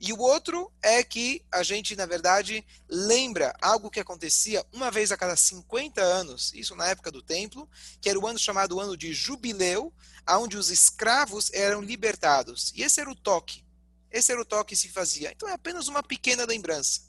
e 0.05 0.13
o 0.13 0.19
outro 0.19 0.69
é 0.83 1.05
que 1.05 1.45
a 1.49 1.63
gente, 1.63 1.95
na 1.95 2.07
verdade, 2.07 2.67
lembra 2.89 3.55
algo 3.63 3.89
que 3.89 4.01
acontecia 4.01 4.67
uma 4.73 4.91
vez 4.91 5.13
a 5.13 5.17
cada 5.17 5.37
50 5.37 6.03
anos, 6.03 6.53
isso 6.57 6.75
na 6.75 6.89
época 6.89 7.13
do 7.13 7.23
templo, 7.23 7.71
que 8.01 8.11
era 8.11 8.19
o 8.19 8.27
ano 8.27 8.37
chamado 8.37 8.81
ano 8.81 8.97
de 8.97 9.15
jubileu, 9.15 9.95
onde 10.29 10.57
os 10.57 10.71
escravos 10.71 11.53
eram 11.53 11.81
libertados. 11.81 12.73
E 12.75 12.83
esse 12.83 13.01
era 13.01 13.09
o 13.09 13.15
toque. 13.15 13.65
Esse 14.11 14.33
era 14.33 14.43
o 14.43 14.45
toque 14.45 14.71
que 14.71 14.77
se 14.77 14.89
fazia. 14.89 15.31
Então 15.31 15.49
é 15.49 15.53
apenas 15.53 15.87
uma 15.87 16.03
pequena 16.03 16.45
lembrança. 16.45 17.03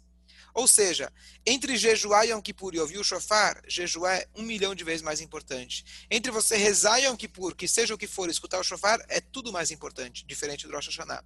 Ou 0.54 0.68
seja, 0.68 1.12
entre 1.48 1.76
jejuar 1.76 2.28
Yom 2.28 2.42
Kippur 2.42 2.76
e 2.76 2.80
ouvir 2.80 3.00
o 3.00 3.04
shofar, 3.04 3.60
jejuar 3.68 4.18
é 4.18 4.28
um 4.36 4.44
milhão 4.44 4.76
de 4.76 4.84
vezes 4.84 5.02
mais 5.02 5.20
importante. 5.20 6.06
Entre 6.12 6.32
você 6.32 6.58
rezar 6.58 7.00
Yom 7.00 7.16
Kippur, 7.16 7.56
que 7.56 7.68
seja 7.68 7.96
o 7.96 7.98
que 7.98 8.06
for, 8.06 8.30
escutar 8.30 8.60
o 8.60 8.64
shofar, 8.64 9.04
é 9.10 9.20
tudo 9.20 9.52
mais 9.52 9.72
importante, 9.72 10.24
diferente 10.28 10.68
do 10.68 10.74
Rosh 10.74 10.90
Hashanah. 10.90 11.24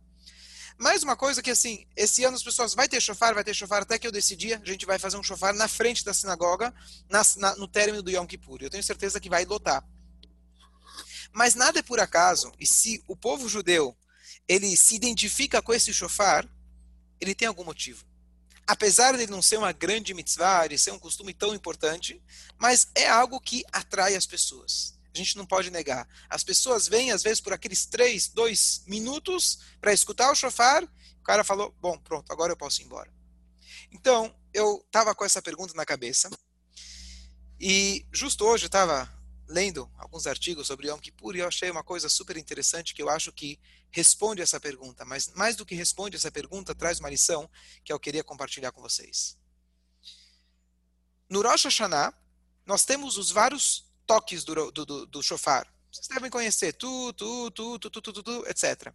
Mais 0.77 1.01
uma 1.01 1.15
coisa 1.15 1.41
que, 1.41 1.49
assim, 1.49 1.87
esse 1.95 2.23
ano 2.23 2.35
as 2.35 2.43
pessoas 2.43 2.75
vai 2.75 2.87
ter 2.87 3.01
chofar, 3.01 3.33
vai 3.33 3.43
ter 3.43 3.53
chofar 3.53 3.81
até 3.81 3.97
que 3.97 4.05
eu 4.05 4.11
decidi, 4.11 4.53
a 4.53 4.61
gente 4.63 4.85
vai 4.85 4.99
fazer 4.99 5.17
um 5.17 5.23
chofar 5.23 5.53
na 5.53 5.67
frente 5.67 6.05
da 6.05 6.13
sinagoga, 6.13 6.73
na, 7.09 7.21
na, 7.37 7.55
no 7.55 7.67
término 7.67 8.03
do 8.03 8.11
Yom 8.11 8.27
Kippur. 8.27 8.59
Eu 8.61 8.69
tenho 8.69 8.83
certeza 8.83 9.19
que 9.19 9.29
vai 9.29 9.43
lotar. 9.43 9.83
Mas 11.33 11.55
nada 11.55 11.79
é 11.79 11.81
por 11.83 11.99
acaso, 11.99 12.51
e 12.59 12.65
se 12.65 13.03
o 13.07 13.15
povo 13.15 13.49
judeu, 13.49 13.97
ele 14.47 14.75
se 14.77 14.95
identifica 14.95 15.61
com 15.61 15.73
esse 15.73 15.93
chofar, 15.93 16.47
ele 17.19 17.33
tem 17.33 17.47
algum 17.47 17.63
motivo. 17.63 18.05
Apesar 18.65 19.17
de 19.17 19.27
não 19.27 19.41
ser 19.41 19.57
uma 19.57 19.71
grande 19.71 20.13
mitzvah, 20.13 20.67
de 20.67 20.77
ser 20.77 20.91
um 20.91 20.99
costume 20.99 21.33
tão 21.33 21.55
importante, 21.55 22.21
mas 22.57 22.87
é 22.93 23.07
algo 23.07 23.39
que 23.39 23.63
atrai 23.71 24.15
as 24.15 24.25
pessoas. 24.25 24.96
A 25.17 25.23
gente 25.23 25.35
não 25.35 25.47
pode 25.47 25.71
negar. 25.71 26.07
As 26.29 26.43
pessoas 26.43 26.87
vêm, 26.87 27.11
às 27.11 27.23
vezes, 27.23 27.41
por 27.41 27.51
aqueles 27.51 27.87
três, 27.87 28.27
dois 28.27 28.83
minutos 28.85 29.59
para 29.81 29.91
escutar 29.91 30.31
o 30.31 30.35
chofar. 30.35 30.83
O 30.83 31.23
cara 31.23 31.43
falou: 31.43 31.75
Bom, 31.81 31.97
pronto, 31.97 32.31
agora 32.31 32.51
eu 32.51 32.57
posso 32.57 32.83
ir 32.83 32.85
embora. 32.85 33.11
Então, 33.91 34.33
eu 34.53 34.83
estava 34.85 35.15
com 35.15 35.25
essa 35.25 35.41
pergunta 35.41 35.73
na 35.73 35.85
cabeça. 35.85 36.29
E 37.59 38.05
justo 38.13 38.45
hoje 38.45 38.65
eu 38.65 38.67
estava 38.67 39.11
lendo 39.47 39.91
alguns 39.97 40.27
artigos 40.27 40.67
sobre 40.67 40.87
Yom 40.87 40.99
Kippur 40.99 41.35
e 41.35 41.39
eu 41.39 41.47
achei 41.47 41.71
uma 41.71 41.83
coisa 41.83 42.07
super 42.09 42.37
interessante 42.37 42.93
que 42.93 43.01
eu 43.01 43.09
acho 43.09 43.31
que 43.31 43.59
responde 43.89 44.43
essa 44.43 44.59
pergunta. 44.59 45.03
Mas 45.03 45.33
mais 45.33 45.55
do 45.55 45.65
que 45.65 45.73
responde 45.73 46.15
essa 46.15 46.31
pergunta, 46.31 46.75
traz 46.75 46.99
uma 46.99 47.09
lição 47.09 47.49
que 47.83 47.91
eu 47.91 47.99
queria 47.99 48.23
compartilhar 48.23 48.71
com 48.71 48.81
vocês. 48.81 49.35
No 51.27 51.41
Rosh 51.41 51.63
Hashanah, 51.63 52.13
nós 52.67 52.85
temos 52.85 53.17
os 53.17 53.31
vários 53.31 53.86
toques 54.07 54.43
do, 54.43 54.71
do, 54.71 54.85
do, 54.85 55.05
do 55.05 55.21
shofar. 55.21 55.67
Vocês 55.91 56.07
devem 56.07 56.31
conhecer 56.31 56.73
tu, 56.73 57.13
tu, 57.13 57.51
tu, 57.51 57.77
tu, 57.77 57.89
tu, 57.89 58.01
tu, 58.01 58.13
tu, 58.13 58.23
tu 58.23 58.45
etc. 58.47 58.91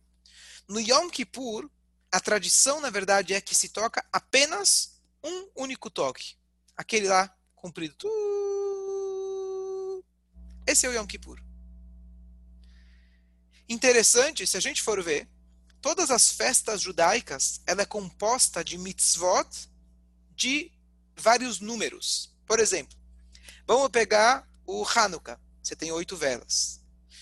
No 0.68 0.80
Yom 0.80 1.10
Kippur, 1.10 1.70
a 2.10 2.18
tradição, 2.20 2.80
na 2.80 2.90
verdade, 2.90 3.34
é 3.34 3.40
que 3.40 3.54
se 3.54 3.68
toca 3.68 4.04
apenas 4.12 5.00
um 5.22 5.48
único 5.56 5.90
toque. 5.90 6.36
Aquele 6.76 7.08
lá, 7.08 7.32
comprido. 7.54 7.94
Tu. 7.96 8.08
Esse 10.66 10.86
é 10.86 10.88
o 10.88 10.92
Yom 10.92 11.06
Kippur. 11.06 11.40
Interessante, 13.68 14.46
se 14.46 14.56
a 14.56 14.60
gente 14.60 14.82
for 14.82 15.02
ver, 15.02 15.28
todas 15.80 16.10
as 16.10 16.30
festas 16.30 16.80
judaicas, 16.80 17.60
ela 17.66 17.82
é 17.82 17.86
composta 17.86 18.62
de 18.64 18.78
mitzvot 18.78 19.48
de 20.34 20.70
vários 21.16 21.60
números. 21.60 22.34
Por 22.46 22.60
exemplo, 22.60 22.96
vamos 23.66 23.88
pegar 23.88 24.46
o 24.66 24.84
Hanukkah. 24.84 25.38
Você 25.62 25.76
tem 25.76 25.92
oito 25.92 26.16
velas. 26.16 26.80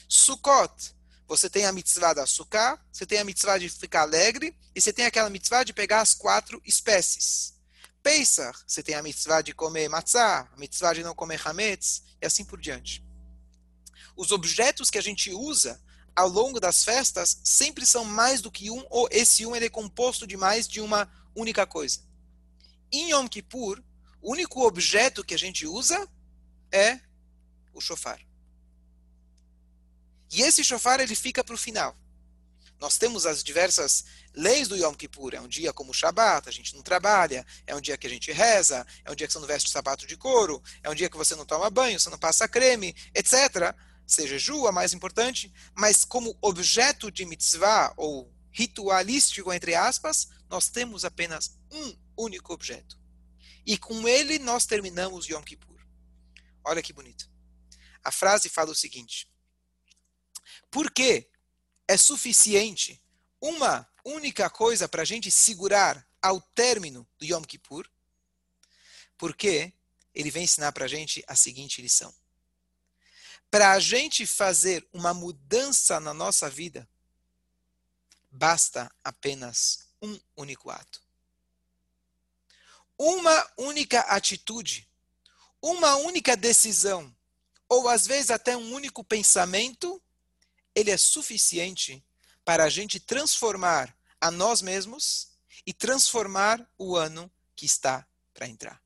Sukkot, 0.09 0.95
você 1.29 1.49
tem 1.49 1.67
a 1.67 1.73
mitzvah 1.73 2.13
da 2.13 2.27
sukkah, 2.27 2.81
você 2.91 3.07
tem 3.07 3.19
a 3.19 3.25
mitzvah 3.25 3.59
de 3.59 3.69
ficar 3.69 4.03
alegre, 4.03 4.57
e 4.75 4.81
você 4.81 4.93
tem 4.93 5.05
aquela 5.05 5.31
mitzvah 5.31 5.63
de 5.63 5.73
pegar 5.73 6.01
as 6.01 6.15
quatro 6.15 6.61
espécies. 6.65 7.55
Pesach, 8.03 8.59
você 8.67 8.83
tem 8.83 8.95
a 8.95 9.03
mitzvah 9.03 9.43
de 9.43 9.53
comer 9.53 9.89
matzah, 9.89 10.49
a 10.53 10.57
mitzvah 10.57 10.95
de 10.95 11.03
não 11.03 11.15
comer 11.15 11.41
hametz, 11.47 12.03
e 12.21 12.27
assim 12.27 12.45
por 12.45 12.61
diante. 12.61 13.05
Os 14.17 14.33
objetos 14.33 14.91
que 14.91 14.99
a 14.99 15.03
gente 15.03 15.31
usa 15.31 15.81
ao 16.17 16.29
longo 16.29 16.59
das 16.59 16.83
festas 16.83 17.39
sempre 17.45 17.87
são 17.87 18.05
mais 18.05 18.41
do 18.41 18.51
que 18.51 18.71
um, 18.71 18.85
ou 18.91 19.09
esse 19.11 19.47
um 19.47 19.55
ele 19.55 19.67
é 19.67 19.71
composto 19.71 20.27
de 20.27 20.37
mais 20.37 20.67
de 20.67 20.81
uma 20.81 21.09
única 21.35 21.67
coisa. 21.67 22.01
Em 22.91 23.11
Yom 23.11 23.29
Kippur, 23.29 23.83
o 24.21 24.33
único 24.33 24.67
objeto 24.67 25.25
que 25.25 25.35
a 25.35 25.39
gente 25.39 25.67
usa 25.67 26.09
é 26.73 27.01
o 27.73 27.81
shofar. 27.81 28.21
E 30.33 30.43
esse 30.43 30.63
shofar 30.63 31.01
ele 31.01 31.15
fica 31.15 31.43
para 31.43 31.55
o 31.55 31.59
final. 31.59 31.97
Nós 32.79 32.97
temos 32.97 33.27
as 33.27 33.45
diversas 33.45 34.05
leis 34.35 34.69
do 34.69 34.77
Yom 34.77 34.95
Kippur. 34.95 35.35
É 35.35 35.41
um 35.41 35.49
dia 35.49 35.73
como 35.73 35.91
o 35.91 35.95
Shabat, 35.95 36.49
a 36.49 36.53
gente 36.53 36.75
não 36.75 36.83
trabalha. 36.83 37.45
É 37.67 37.75
um 37.75 37.81
dia 37.81 37.99
que 37.99 38.07
a 38.07 38.11
gente 38.11 38.33
reza. 38.33 38.87
É 39.05 39.11
um 39.11 39.15
dia 39.15 39.27
que 39.27 39.33
você 39.33 39.39
não 39.39 39.47
veste 39.47 39.69
sapato 39.69 40.07
de 40.07 40.17
couro. 40.17 40.63
É 40.83 40.89
um 40.89 40.95
dia 40.95 41.11
que 41.11 41.17
você 41.17 41.35
não 41.35 41.45
toma 41.45 41.69
banho, 41.69 42.01
você 42.01 42.09
não 42.09 42.19
passa 42.19 42.49
creme, 42.49 42.95
etc 43.15 43.75
seja 44.11 44.39
jejua, 44.39 44.73
mais 44.73 44.93
importante, 44.93 45.53
mas 45.75 46.05
como 46.05 46.37
objeto 46.43 47.11
de 47.11 47.25
mitzvah 47.25 47.93
ou 47.97 48.31
ritualístico, 48.51 49.53
entre 49.53 49.75
aspas, 49.75 50.29
nós 50.49 50.69
temos 50.69 51.05
apenas 51.05 51.57
um 51.71 51.97
único 52.17 52.53
objeto. 52.53 52.99
E 53.65 53.79
com 53.79 54.09
ele 54.09 54.39
nós 54.39 54.67
terminamos 54.67 55.27
Yom 55.27 55.43
Kippur. 55.43 55.81
Olha 56.65 56.83
que 56.83 56.93
bonito. 56.93 57.30
A 58.03 58.11
frase 58.11 58.49
fala 58.49 58.71
o 58.71 58.75
seguinte: 58.75 59.31
Por 60.71 60.91
que 60.91 61.29
é 61.87 61.97
suficiente 61.97 63.03
uma 63.41 63.89
única 64.05 64.49
coisa 64.49 64.89
para 64.89 65.03
a 65.03 65.05
gente 65.05 65.31
segurar 65.31 66.07
ao 66.23 66.41
término 66.41 67.07
do 67.19 67.25
Yom 67.25 67.43
Kippur? 67.43 67.89
Porque 69.17 69.73
ele 70.15 70.31
vem 70.31 70.45
ensinar 70.45 70.73
para 70.73 70.85
a 70.85 70.89
gente 70.89 71.23
a 71.27 71.37
seguinte 71.37 71.83
lição 71.83 72.15
para 73.51 73.73
a 73.73 73.81
gente 73.81 74.25
fazer 74.27 74.87
uma 74.93 75.13
mudança 75.13 75.99
na 75.99 76.15
nossa 76.15 76.49
vida, 76.49 76.89
basta 78.31 78.91
apenas 79.03 79.89
um 80.01 80.19
único 80.37 80.71
ato. 80.71 81.03
Uma 82.97 83.53
única 83.57 84.01
atitude, 84.01 84.89
uma 85.61 85.97
única 85.97 86.37
decisão, 86.37 87.15
ou 87.71 87.89
às 87.89 88.05
vezes 88.05 88.31
até 88.31 88.57
um 88.57 88.73
único 88.75 89.05
pensamento, 89.05 90.03
ele 90.75 90.91
é 90.91 90.97
suficiente 90.97 92.05
para 92.45 92.65
a 92.65 92.69
gente 92.69 92.99
transformar 92.99 93.97
a 94.21 94.29
nós 94.29 94.61
mesmos 94.61 95.29
e 95.65 95.73
transformar 95.73 96.69
o 96.77 96.97
ano 96.97 97.31
que 97.55 97.65
está 97.65 98.05
para 98.35 98.49
entrar. 98.49 98.83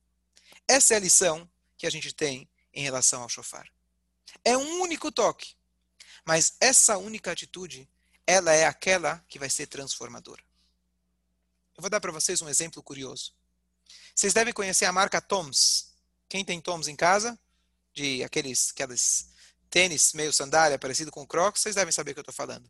Essa 0.68 0.92
é 0.94 0.96
a 0.98 1.00
lição 1.00 1.50
que 1.78 1.86
a 1.86 1.90
gente 1.90 2.12
tem 2.12 2.46
em 2.74 2.82
relação 2.82 3.22
ao 3.22 3.28
shofar. 3.28 3.66
É 4.44 4.56
um 4.56 4.82
único 4.82 5.10
toque. 5.10 5.56
Mas 6.26 6.54
essa 6.60 6.98
única 6.98 7.32
atitude, 7.32 7.88
ela 8.26 8.52
é 8.52 8.66
aquela 8.66 9.24
que 9.28 9.38
vai 9.38 9.48
ser 9.48 9.66
transformadora. 9.66 10.42
Eu 11.76 11.80
vou 11.80 11.90
dar 11.90 12.00
para 12.00 12.12
vocês 12.12 12.42
um 12.42 12.48
exemplo 12.48 12.82
curioso. 12.82 13.34
Vocês 14.14 14.34
devem 14.34 14.52
conhecer 14.52 14.84
a 14.84 14.92
marca 14.92 15.20
Toms. 15.20 15.92
Quem 16.28 16.44
tem 16.44 16.60
Toms 16.60 16.88
em 16.88 16.96
casa? 16.96 17.38
De 17.94 18.24
aqueles, 18.24 18.70
aqueles 18.72 19.30
tênis 19.70 20.12
meio 20.12 20.32
sandália 20.32 20.78
parecido 20.78 21.10
com 21.10 21.26
Crocs, 21.26 21.62
vocês 21.62 21.74
devem 21.74 21.92
saber 21.92 22.10
o 22.10 22.14
que 22.14 22.20
eu 22.20 22.22
estou 22.22 22.34
falando. 22.34 22.68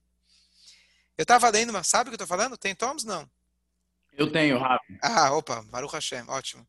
Eu 1.16 1.22
estava 1.22 1.48
lendo, 1.48 1.72
mas 1.72 1.86
sabe 1.86 2.08
o 2.08 2.10
que 2.10 2.14
eu 2.20 2.24
estou 2.24 2.26
falando? 2.26 2.56
Tem 2.56 2.74
Toms? 2.74 3.04
Não. 3.04 3.28
Eu 4.12 4.30
tenho, 4.30 4.58
Rafa. 4.58 4.84
Ah, 5.02 5.32
opa, 5.32 5.62
Baruch 5.62 5.94
Hashem, 5.94 6.24
ótimo. 6.28 6.66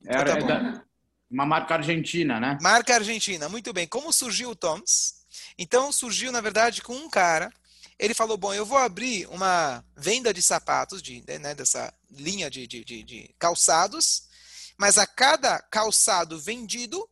Então, 0.00 0.46
tá 0.46 0.54
é 0.54 0.82
uma 1.30 1.46
marca 1.46 1.74
argentina, 1.74 2.38
né? 2.38 2.58
Marca 2.60 2.94
argentina, 2.94 3.48
muito 3.48 3.72
bem. 3.72 3.86
Como 3.86 4.12
surgiu 4.12 4.50
o 4.50 4.56
Toms? 4.56 5.22
Então 5.56 5.90
surgiu, 5.92 6.30
na 6.30 6.40
verdade, 6.40 6.82
com 6.82 6.94
um 6.94 7.08
cara. 7.08 7.52
Ele 7.98 8.14
falou: 8.14 8.36
Bom, 8.36 8.52
eu 8.52 8.66
vou 8.66 8.78
abrir 8.78 9.26
uma 9.28 9.84
venda 9.96 10.34
de 10.34 10.42
sapatos, 10.42 11.00
de, 11.00 11.24
né, 11.38 11.54
dessa 11.54 11.92
linha 12.10 12.50
de, 12.50 12.66
de, 12.66 12.84
de, 12.84 13.02
de 13.02 13.34
calçados, 13.38 14.28
mas 14.76 14.98
a 14.98 15.06
cada 15.06 15.60
calçado 15.70 16.38
vendido, 16.38 17.08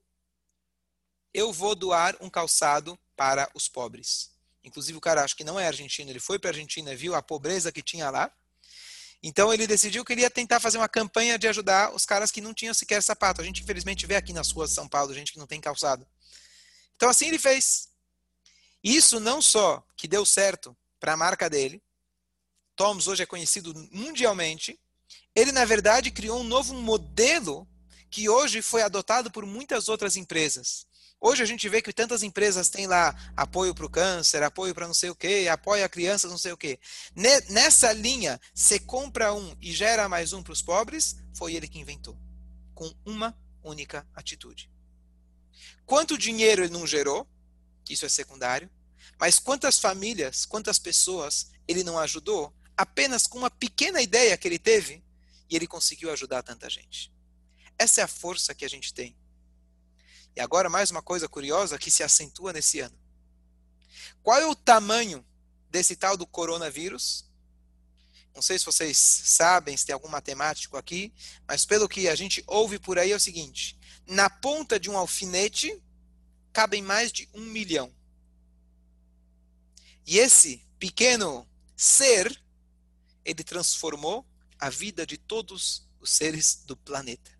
eu 1.33 1.53
vou 1.53 1.75
doar 1.75 2.17
um 2.21 2.29
calçado 2.29 2.99
para 3.17 3.51
os 3.55 3.69
pobres. 3.69 4.31
Inclusive, 4.63 4.99
o 4.99 5.01
cara 5.01 5.25
acho 5.25 5.37
que 5.37 5.45
não 5.45 5.59
é 5.59 5.67
argentino, 5.67 6.11
ele 6.11 6.21
foi 6.21 6.39
para 6.39 6.51
a 6.51 6.53
Argentina, 6.53 6.95
viu 6.95 7.15
a 7.15 7.23
pobreza 7.23 7.73
que 7.73 7.83
tinha 7.83 8.11
lá, 8.11 8.33
então 9.23 9.53
ele 9.53 9.67
decidiu 9.67 10.05
que 10.05 10.13
ele 10.13 10.23
ia 10.23 10.31
tentar 10.31 10.61
fazer 10.61 10.79
uma 10.79 10.89
campanha 10.89 11.39
de 11.39 11.47
ajudar 11.47 11.95
os 11.95 12.07
caras 12.07 12.31
que 12.31 12.41
não 12.41 12.55
tinham 12.55 12.73
sequer 12.73 13.03
sapato. 13.03 13.41
A 13.41 13.45
gente 13.45 13.63
infelizmente 13.63 14.07
vê 14.07 14.17
aqui 14.17 14.33
nas 14.33 14.51
ruas 14.51 14.71
de 14.71 14.77
São 14.77 14.89
Paulo 14.89 15.13
gente 15.13 15.33
que 15.33 15.39
não 15.39 15.47
tem 15.47 15.61
calçado. 15.61 16.07
Então 16.97 17.09
assim 17.09 17.29
ele 17.29 17.39
fez. 17.39 17.89
Isso 18.83 19.21
não 19.21 19.43
só 19.43 19.85
que 19.95 20.09
deu 20.09 20.25
certo 20.25 20.75
para 20.99 21.13
a 21.13 21.17
marca 21.17 21.51
dele, 21.51 21.83
Toms 22.75 23.07
hoje 23.09 23.23
é 23.23 23.27
conhecido 23.27 23.75
mundialmente, 23.93 24.81
ele 25.35 25.53
na 25.53 25.67
verdade 25.67 26.11
criou 26.11 26.41
um 26.41 26.45
novo 26.45 26.73
modelo 26.75 27.69
que 28.11 28.29
hoje 28.29 28.63
foi 28.63 28.81
adotado 28.83 29.31
por 29.31 29.45
muitas 29.45 29.89
outras 29.89 30.17
empresas. 30.17 30.87
Hoje 31.23 31.43
a 31.43 31.47
gente 31.47 31.69
vê 31.69 31.83
que 31.83 31.93
tantas 31.93 32.23
empresas 32.23 32.71
têm 32.71 32.87
lá 32.87 33.15
apoio 33.37 33.75
para 33.75 33.85
o 33.85 33.91
câncer, 33.91 34.43
apoio 34.43 34.75
para 34.75 34.87
não 34.87 34.95
sei 34.95 35.11
o 35.11 35.15
quê, 35.15 35.49
apoio 35.53 35.85
a 35.85 35.89
crianças, 35.89 36.31
não 36.31 36.39
sei 36.39 36.53
o 36.53 36.57
quê. 36.57 36.81
Nessa 37.15 37.93
linha, 37.93 38.41
você 38.55 38.79
compra 38.79 39.35
um 39.35 39.55
e 39.61 39.71
gera 39.71 40.09
mais 40.09 40.33
um 40.33 40.43
para 40.43 40.55
os 40.55 40.63
pobres, 40.63 41.17
foi 41.35 41.55
ele 41.55 41.69
que 41.69 41.79
inventou. 41.79 42.19
Com 42.75 42.91
uma 43.05 43.39
única 43.63 44.09
atitude. 44.15 44.71
Quanto 45.85 46.17
dinheiro 46.17 46.65
ele 46.65 46.73
não 46.73 46.87
gerou, 46.87 47.29
isso 47.89 48.07
é 48.07 48.09
secundário, 48.09 48.71
mas 49.19 49.39
quantas 49.39 49.79
famílias, 49.79 50.47
quantas 50.47 50.79
pessoas 50.79 51.51
ele 51.69 51.85
não 51.85 51.99
ajudou, 51.99 52.55
apenas 52.75 53.27
com 53.27 53.37
uma 53.37 53.51
pequena 53.51 54.01
ideia 54.01 54.39
que 54.39 54.49
ele 54.49 54.59
teve, 54.59 55.05
e 55.51 55.57
ele 55.57 55.67
conseguiu 55.67 56.11
ajudar 56.13 56.43
tanta 56.43 56.71
gente. 56.71 57.13
Essa 57.79 58.01
é 58.01 58.05
a 58.05 58.09
força 58.09 58.55
que 58.55 58.65
a 58.65 58.69
gente 58.69 58.95
tem 58.95 59.15
e 60.37 60.41
agora 60.41 60.69
mais 60.69 60.91
uma 60.91 61.03
coisa 61.03 61.29
curiosa 61.29 61.79
que 61.79 61.91
se 61.91 62.03
acentua 62.03 62.53
nesse 62.53 62.81
ano. 62.81 62.99
Qual 64.23 64.39
é 64.39 64.47
o 64.47 64.55
tamanho 64.55 65.25
desse 65.69 65.97
tal 65.97 66.17
do 66.17 66.27
coronavírus? 66.27 67.29
Não 68.35 68.43
sei 68.43 68.59
se 68.59 68.65
vocês 68.65 68.97
sabem, 68.97 69.77
se 69.77 69.87
tem 69.87 69.93
algum 69.93 70.09
matemático 70.09 70.77
aqui, 70.77 71.13
mas 71.47 71.65
pelo 71.65 71.89
que 71.89 72.09
a 72.09 72.15
gente 72.15 72.45
ouve 72.47 72.79
por 72.79 72.99
aí 72.99 73.13
é 73.13 73.17
o 73.17 73.21
seguinte: 73.21 73.79
na 74.07 74.31
ponta 74.31 74.79
de 74.79 74.89
um 74.89 74.97
alfinete 74.97 75.83
cabem 76.53 76.83
mais 76.83 77.13
de 77.13 77.29
um 77.35 77.43
milhão. 77.47 77.95
E 80.07 80.19
esse 80.19 80.67
pequeno 80.79 81.49
ser, 81.77 82.43
ele 83.25 83.45
transformou 83.45 84.27
a 84.59 84.69
vida 84.69 85.07
de 85.07 85.17
todos 85.17 85.89
os 86.01 86.11
seres 86.11 86.63
do 86.65 86.77
planeta. 86.77 87.40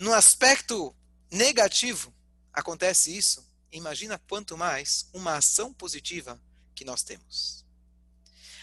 No 0.00 0.14
aspecto 0.14 0.96
negativo, 1.30 2.10
acontece 2.54 3.14
isso. 3.14 3.46
Imagina 3.70 4.18
quanto 4.18 4.56
mais 4.56 5.06
uma 5.12 5.36
ação 5.36 5.74
positiva 5.74 6.40
que 6.74 6.86
nós 6.86 7.02
temos. 7.02 7.66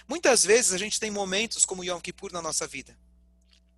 Muitas 0.08 0.44
vezes 0.44 0.74
a 0.74 0.80
gente 0.80 1.00
tem 1.00 1.12
momentos 1.12 1.64
como 1.64 1.84
Yom 1.84 2.02
Kippur 2.02 2.34
na 2.34 2.42
nossa 2.42 2.66
vida. 2.66 2.98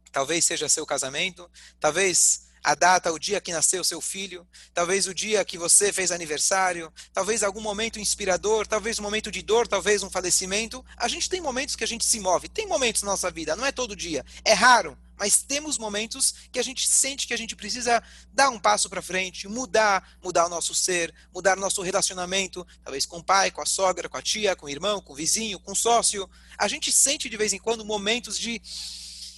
Talvez 0.09 0.45
seja 0.45 0.69
seu 0.69 0.85
casamento, 0.85 1.51
talvez 1.81 2.47
a 2.63 2.75
data, 2.75 3.11
o 3.11 3.19
dia 3.19 3.41
que 3.41 3.51
nasceu 3.51 3.83
seu 3.83 3.99
filho, 3.99 4.47
talvez 4.73 5.05
o 5.05 5.13
dia 5.13 5.43
que 5.43 5.57
você 5.57 5.91
fez 5.91 6.13
aniversário, 6.13 6.93
talvez 7.11 7.43
algum 7.43 7.59
momento 7.59 7.99
inspirador, 7.99 8.65
talvez 8.67 8.99
um 8.99 9.03
momento 9.03 9.29
de 9.29 9.41
dor, 9.41 9.67
talvez 9.67 10.01
um 10.01 10.09
falecimento. 10.09 10.85
A 10.95 11.09
gente 11.09 11.29
tem 11.29 11.41
momentos 11.41 11.75
que 11.75 11.83
a 11.83 11.87
gente 11.87 12.05
se 12.05 12.21
move. 12.21 12.47
Tem 12.47 12.65
momentos 12.65 13.03
na 13.03 13.11
nossa 13.11 13.29
vida, 13.29 13.53
não 13.57 13.65
é 13.65 13.71
todo 13.73 13.97
dia. 13.97 14.25
É 14.45 14.53
raro, 14.53 14.97
mas 15.19 15.43
temos 15.43 15.77
momentos 15.77 16.33
que 16.49 16.57
a 16.57 16.63
gente 16.63 16.87
sente 16.87 17.27
que 17.27 17.33
a 17.33 17.37
gente 17.37 17.53
precisa 17.53 18.01
dar 18.31 18.49
um 18.49 18.57
passo 18.57 18.89
para 18.89 19.01
frente, 19.01 19.49
mudar, 19.49 20.17
mudar 20.23 20.45
o 20.45 20.49
nosso 20.49 20.73
ser, 20.73 21.13
mudar 21.33 21.57
o 21.57 21.61
nosso 21.61 21.81
relacionamento, 21.81 22.65
talvez 22.81 23.05
com 23.05 23.17
o 23.17 23.23
pai, 23.23 23.51
com 23.51 23.61
a 23.61 23.65
sogra, 23.65 24.07
com 24.07 24.15
a 24.15 24.21
tia, 24.21 24.55
com 24.55 24.65
o 24.65 24.69
irmão, 24.69 25.01
com 25.01 25.11
o 25.11 25.15
vizinho, 25.15 25.59
com 25.59 25.73
o 25.73 25.75
sócio. 25.75 26.29
A 26.57 26.69
gente 26.69 26.89
sente 26.89 27.29
de 27.29 27.35
vez 27.35 27.51
em 27.51 27.59
quando 27.59 27.83
momentos 27.83 28.39
de 28.39 28.61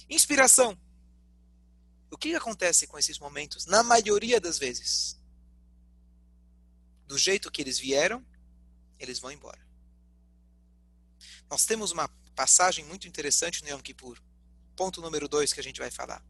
inspiração. 0.08 0.78
O 2.12 2.16
que 2.16 2.32
acontece 2.36 2.86
com 2.86 2.96
esses 2.96 3.18
momentos? 3.18 3.66
Na 3.66 3.82
maioria 3.82 4.40
das 4.40 4.58
vezes, 4.58 5.18
do 7.08 7.18
jeito 7.18 7.50
que 7.50 7.60
eles 7.60 7.76
vieram, 7.76 8.24
eles 9.00 9.18
vão 9.18 9.32
embora. 9.32 9.60
Nós 11.50 11.66
temos 11.66 11.90
uma 11.90 12.08
passagem 12.36 12.84
muito 12.84 13.08
interessante 13.08 13.62
no 13.62 13.68
Yom 13.68 13.80
Kippur. 13.80 14.22
Ponto 14.76 15.00
número 15.00 15.28
dois 15.28 15.52
que 15.52 15.60
a 15.60 15.62
gente 15.62 15.80
vai 15.80 15.90
falar. 15.90 16.24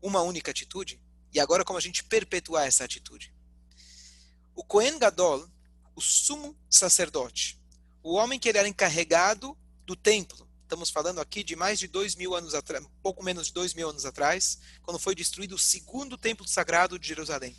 Uma 0.00 0.22
única 0.22 0.50
atitude, 0.50 1.00
e 1.32 1.40
agora 1.40 1.64
como 1.64 1.78
a 1.78 1.82
gente 1.82 2.04
perpetuar 2.04 2.66
essa 2.66 2.84
atitude. 2.84 3.34
O 4.54 4.64
Kohen 4.64 4.98
Gadol, 4.98 5.48
o 5.96 6.00
sumo 6.00 6.56
sacerdote, 6.70 7.60
o 8.02 8.14
homem 8.14 8.38
que 8.38 8.48
ele 8.48 8.58
era 8.58 8.68
encarregado 8.68 9.56
do 9.84 9.96
templo, 9.96 10.48
estamos 10.62 10.90
falando 10.90 11.20
aqui 11.20 11.42
de 11.42 11.56
mais 11.56 11.78
de 11.78 11.86
dois 11.86 12.14
mil 12.14 12.34
anos 12.34 12.54
atrás, 12.54 12.84
pouco 13.02 13.22
menos 13.22 13.48
de 13.48 13.52
dois 13.52 13.74
mil 13.74 13.88
anos 13.88 14.04
atrás, 14.04 14.58
quando 14.82 14.98
foi 14.98 15.14
destruído 15.14 15.54
o 15.54 15.58
segundo 15.58 16.18
templo 16.18 16.46
sagrado 16.46 16.98
de 16.98 17.06
Jerusalém. 17.06 17.56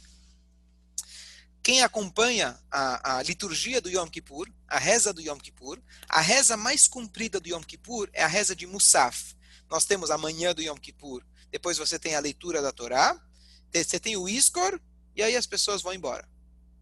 Quem 1.65 1.81
acompanha 1.81 2.59
a, 2.69 3.17
a, 3.17 3.23
liturgia 3.23 3.81
do 3.81 3.89
Yom 3.89 4.07
Kippur, 4.07 4.47
a 4.67 4.77
reza 4.77 5.11
do 5.11 5.19
Yom 5.19 5.39
Kippur, 5.39 5.81
a 6.07 6.21
reza 6.21 6.55
mais 6.55 6.87
comprida 6.87 7.39
do 7.39 7.49
Yom 7.49 7.63
Kippur 7.63 8.07
é 8.13 8.23
a 8.23 8.27
reza 8.27 8.55
de 8.55 8.67
Musaf. 8.67 9.34
Nós 9.69 9.85
temos 9.85 10.11
a 10.11 10.17
manhã 10.17 10.53
do 10.53 10.61
Yom 10.61 10.77
Kippur, 10.77 11.23
depois 11.51 11.77
você 11.77 11.97
tem 11.97 12.15
a 12.15 12.19
leitura 12.19 12.61
da 12.61 12.71
Torá, 12.71 13.19
você 13.73 13.99
tem 13.99 14.15
o 14.17 14.27
Iskor, 14.27 14.79
e 15.15 15.23
aí 15.23 15.35
as 15.35 15.45
pessoas 15.45 15.81
vão 15.81 15.93
embora. 15.93 16.27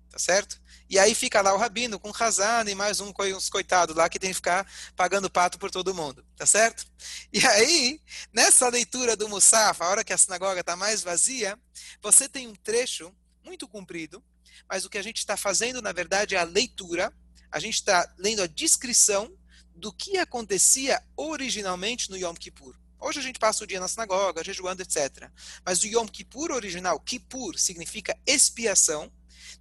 Tá 0.10 0.20
certo? 0.20 0.62
E 0.88 1.00
aí 1.00 1.16
fica 1.16 1.42
lá 1.42 1.56
o 1.56 1.58
rabino 1.58 2.00
com 2.00 2.14
Hazan 2.14 2.70
e 2.70 2.76
mais 2.76 3.00
um, 3.00 3.12
uns 3.36 3.50
coitados 3.50 3.96
lá 3.96 4.08
que 4.08 4.20
tem 4.20 4.30
que 4.30 4.36
ficar 4.36 4.72
pagando 4.96 5.28
pato 5.28 5.58
por 5.58 5.72
todo 5.72 5.94
mundo. 5.94 6.24
Tá 6.36 6.46
certo? 6.46 6.86
E 7.34 7.44
aí, 7.48 8.00
nessa 8.32 8.70
leitura 8.70 9.16
do 9.16 9.28
Musaf, 9.28 9.82
a 9.82 9.88
hora 9.88 10.04
que 10.04 10.14
a 10.14 10.18
sinagoga 10.18 10.60
está 10.60 10.76
mais 10.76 11.02
vazia, 11.02 11.58
você 12.00 12.30
tem 12.30 12.48
um 12.48 12.54
trecho 12.54 13.12
muito 13.44 13.68
comprido, 13.68 14.24
mas 14.70 14.86
o 14.86 14.90
que 14.90 15.00
a 15.00 15.02
gente 15.02 15.18
está 15.18 15.36
fazendo, 15.36 15.82
na 15.82 15.92
verdade, 15.92 16.36
é 16.36 16.40
a 16.40 16.44
leitura, 16.44 17.12
a 17.52 17.60
gente 17.60 17.76
está 17.76 18.08
lendo 18.20 18.44
a 18.44 18.48
descrição 18.48 19.36
do 19.76 19.92
que 19.92 20.18
acontecia 20.18 21.02
originalmente 21.16 22.10
no 22.10 22.18
Yom 22.18 22.34
Kippur. 22.34 22.76
Hoje 23.00 23.20
a 23.20 23.24
gente 23.24 23.40
passa 23.40 23.64
o 23.64 23.68
dia 23.68 23.80
na 23.80 23.88
sinagoga, 23.88 24.44
jejuando, 24.44 24.82
etc. 24.82 25.30
Mas 25.66 25.84
o 25.84 25.88
Yom 25.88 26.08
Kippur 26.08 26.52
original, 26.52 27.00
Kippur, 27.00 27.60
significa 27.60 28.18
expiação. 28.26 29.12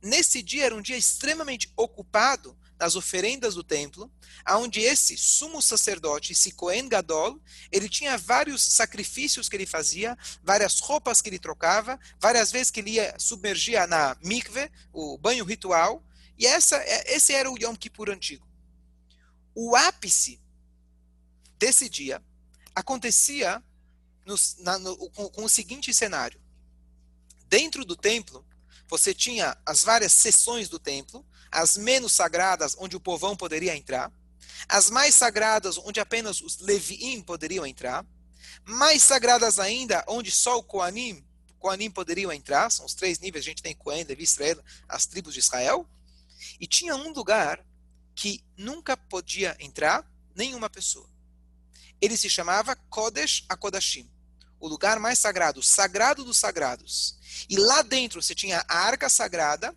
Nesse 0.01 0.43
dia 0.43 0.67
era 0.67 0.77
um 0.77 0.83
dia 0.83 0.97
extremamente 0.97 1.73
ocupado 1.77 2.57
das 2.83 2.97
oferendas 2.97 3.55
do 3.55 3.63
templo, 3.63 4.11
aonde 4.45 4.81
esse 4.81 5.17
sumo 5.17 5.63
sacerdote, 5.63 6.33
esse 6.33 6.51
Kohen 6.51 6.89
Gadol, 6.89 7.41
ele 7.71 7.89
tinha 7.89 8.19
vários 8.19 8.61
sacrifícios 8.61 9.49
que 9.49 9.55
ele 9.55 9.67
fazia, 9.67 10.19
várias 10.43 10.81
roupas 10.81 11.23
que 11.23 11.29
ele 11.29 11.39
trocava, 11.39 11.99
várias 12.21 12.51
vezes 12.51 12.73
que 12.73 12.81
ele 12.81 12.93
ia 12.93 13.15
submergia 13.19 13.87
na 13.87 14.17
mikve, 14.21 14.69
o 14.93 15.17
banho 15.17 15.45
ritual, 15.45 16.05
e 16.37 16.45
essa, 16.45 16.77
esse 17.07 17.33
era 17.33 17.49
o 17.49 17.57
Yom 17.57 17.77
Kippur 17.77 18.11
antigo. 18.11 18.52
O 19.55 19.77
ápice 19.77 20.41
desse 21.59 21.89
dia 21.89 22.23
acontecia 22.75 23.63
no, 24.25 24.35
na, 24.59 24.79
no, 24.79 25.11
com, 25.11 25.29
com 25.29 25.45
o 25.45 25.49
seguinte 25.49 25.93
cenário. 25.93 26.41
Dentro 27.47 27.85
do 27.85 27.97
templo, 27.97 28.47
você 28.89 29.15
tinha 29.15 29.57
as 29.65 29.85
várias 29.85 30.13
seções 30.13 30.69
do 30.69 30.79
templo, 30.79 31.27
as 31.51 31.77
menos 31.77 32.13
sagradas, 32.13 32.75
onde 32.79 32.97
o 32.97 33.01
povão 33.01 33.37
poderia 33.37 33.77
entrar, 33.77 34.11
as 34.69 34.91
mais 34.91 35.15
sagradas, 35.15 35.77
onde 35.79 36.01
apenas 36.01 36.41
os 36.41 36.59
Leviim 36.59 37.23
poderiam 37.23 37.67
entrar, 37.67 38.07
mais 38.65 39.03
sagradas 39.03 39.59
ainda, 39.59 40.05
onde 40.09 40.31
só 40.31 40.59
o 40.59 40.63
Koanim, 40.63 41.25
Koanim 41.59 41.91
poderiam 41.91 42.33
entrar, 42.33 42.71
são 42.71 42.87
os 42.87 42.95
três 42.95 43.19
níveis, 43.19 43.45
a 43.45 43.49
gente 43.49 43.63
tem 43.63 43.75
Cohen, 43.75 44.05
Levi, 44.05 44.25
Israel, 44.25 44.63
as 44.89 45.07
tribos 45.07 45.35
de 45.35 45.41
Israel, 45.41 45.89
e 46.59 46.67
tinha 46.67 46.97
um 46.97 47.13
lugar 47.13 47.65
que 48.15 48.45
nunca 48.57 48.97
podia 48.97 49.57
entrar 49.59 50.07
nenhuma 50.35 50.69
pessoa. 50.69 51.09
Ele 52.01 52.17
se 52.17 52.29
chamava 52.29 52.75
Kodesh 52.75 53.45
Akodashim, 53.49 54.11
o 54.59 54.69
lugar 54.69 54.99
mais 54.99 55.19
sagrado, 55.19 55.63
sagrado 55.63 56.25
dos 56.25 56.39
sagrados. 56.39 57.17
E 57.49 57.57
lá 57.57 57.83
dentro 57.83 58.23
você 58.23 58.35
tinha 58.35 58.65
a 58.69 58.79
arca 58.79 59.09
sagrada, 59.09 59.75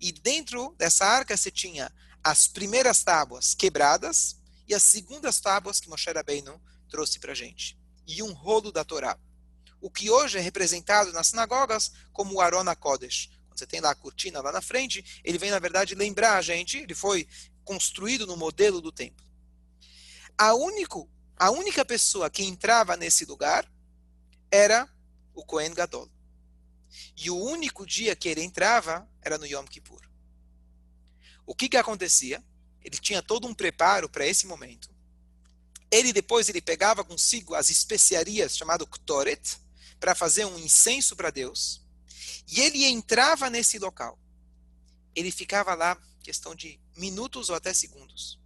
e 0.00 0.12
dentro 0.12 0.74
dessa 0.78 1.06
arca 1.06 1.36
você 1.36 1.50
tinha 1.50 1.92
as 2.22 2.46
primeiras 2.46 3.02
tábuas 3.02 3.54
quebradas 3.54 4.36
e 4.66 4.74
as 4.74 4.82
segundas 4.82 5.40
tábuas 5.40 5.80
que 5.80 5.88
Moshe 5.88 6.10
Rabbeinu 6.10 6.60
trouxe 6.88 7.18
para 7.18 7.32
a 7.32 7.34
gente. 7.34 7.78
E 8.06 8.22
um 8.22 8.32
rolo 8.32 8.72
da 8.72 8.84
Torá. 8.84 9.18
O 9.80 9.90
que 9.90 10.10
hoje 10.10 10.38
é 10.38 10.40
representado 10.40 11.12
nas 11.12 11.28
sinagogas 11.28 11.92
como 12.12 12.34
o 12.34 12.40
Arona 12.40 12.74
Kodesh. 12.74 13.30
Quando 13.48 13.58
você 13.58 13.66
tem 13.66 13.80
lá 13.80 13.90
a 13.90 13.94
cortina 13.94 14.40
lá 14.40 14.52
na 14.52 14.60
frente, 14.60 15.22
ele 15.24 15.38
vem, 15.38 15.50
na 15.50 15.58
verdade, 15.58 15.94
lembrar 15.94 16.36
a 16.36 16.42
gente, 16.42 16.78
ele 16.78 16.94
foi 16.94 17.28
construído 17.66 18.26
no 18.26 18.36
modelo 18.36 18.80
do 18.80 18.92
templo. 18.92 19.26
A, 20.38 20.54
único, 20.54 21.10
a 21.36 21.50
única 21.50 21.84
pessoa 21.84 22.30
que 22.30 22.44
entrava 22.44 22.96
nesse 22.96 23.26
lugar 23.26 23.70
era 24.50 24.88
o 25.34 25.44
Kohen 25.44 25.74
Gadol. 25.74 26.08
E 27.16 27.28
o 27.28 27.36
único 27.36 27.84
dia 27.84 28.14
que 28.14 28.28
ele 28.28 28.40
entrava 28.40 29.06
era 29.20 29.36
no 29.36 29.44
Yom 29.44 29.64
Kippur. 29.64 30.00
O 31.44 31.54
que, 31.54 31.68
que 31.68 31.76
acontecia? 31.76 32.42
Ele 32.82 32.96
tinha 32.98 33.20
todo 33.20 33.48
um 33.48 33.54
preparo 33.54 34.08
para 34.08 34.24
esse 34.24 34.46
momento. 34.46 34.88
Ele 35.90 36.12
depois 36.12 36.48
ele 36.48 36.60
pegava 36.60 37.04
consigo 37.04 37.54
as 37.54 37.68
especiarias 37.68 38.56
chamado 38.56 38.86
Ktoret 38.86 39.58
para 39.98 40.14
fazer 40.14 40.44
um 40.44 40.58
incenso 40.58 41.16
para 41.16 41.30
Deus. 41.30 41.84
E 42.46 42.60
ele 42.60 42.84
entrava 42.84 43.50
nesse 43.50 43.78
local. 43.78 44.18
Ele 45.14 45.32
ficava 45.32 45.74
lá 45.74 46.00
questão 46.22 46.54
de 46.54 46.80
minutos 46.96 47.50
ou 47.50 47.56
até 47.56 47.72
segundos. 47.72 48.38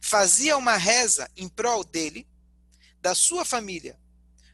Fazia 0.00 0.56
uma 0.56 0.76
reza 0.76 1.30
em 1.36 1.48
prol 1.48 1.84
dele, 1.84 2.26
da 3.00 3.14
sua 3.14 3.44
família, 3.44 3.98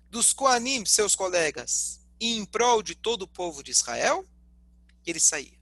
dos 0.08 0.32
Koanim, 0.32 0.84
seus 0.84 1.14
colegas, 1.14 2.00
e 2.18 2.36
em 2.36 2.44
prol 2.44 2.82
de 2.82 2.94
todo 2.94 3.22
o 3.22 3.28
povo 3.28 3.62
de 3.62 3.70
Israel, 3.70 4.26
e 5.06 5.10
ele 5.10 5.20
saía. 5.20 5.58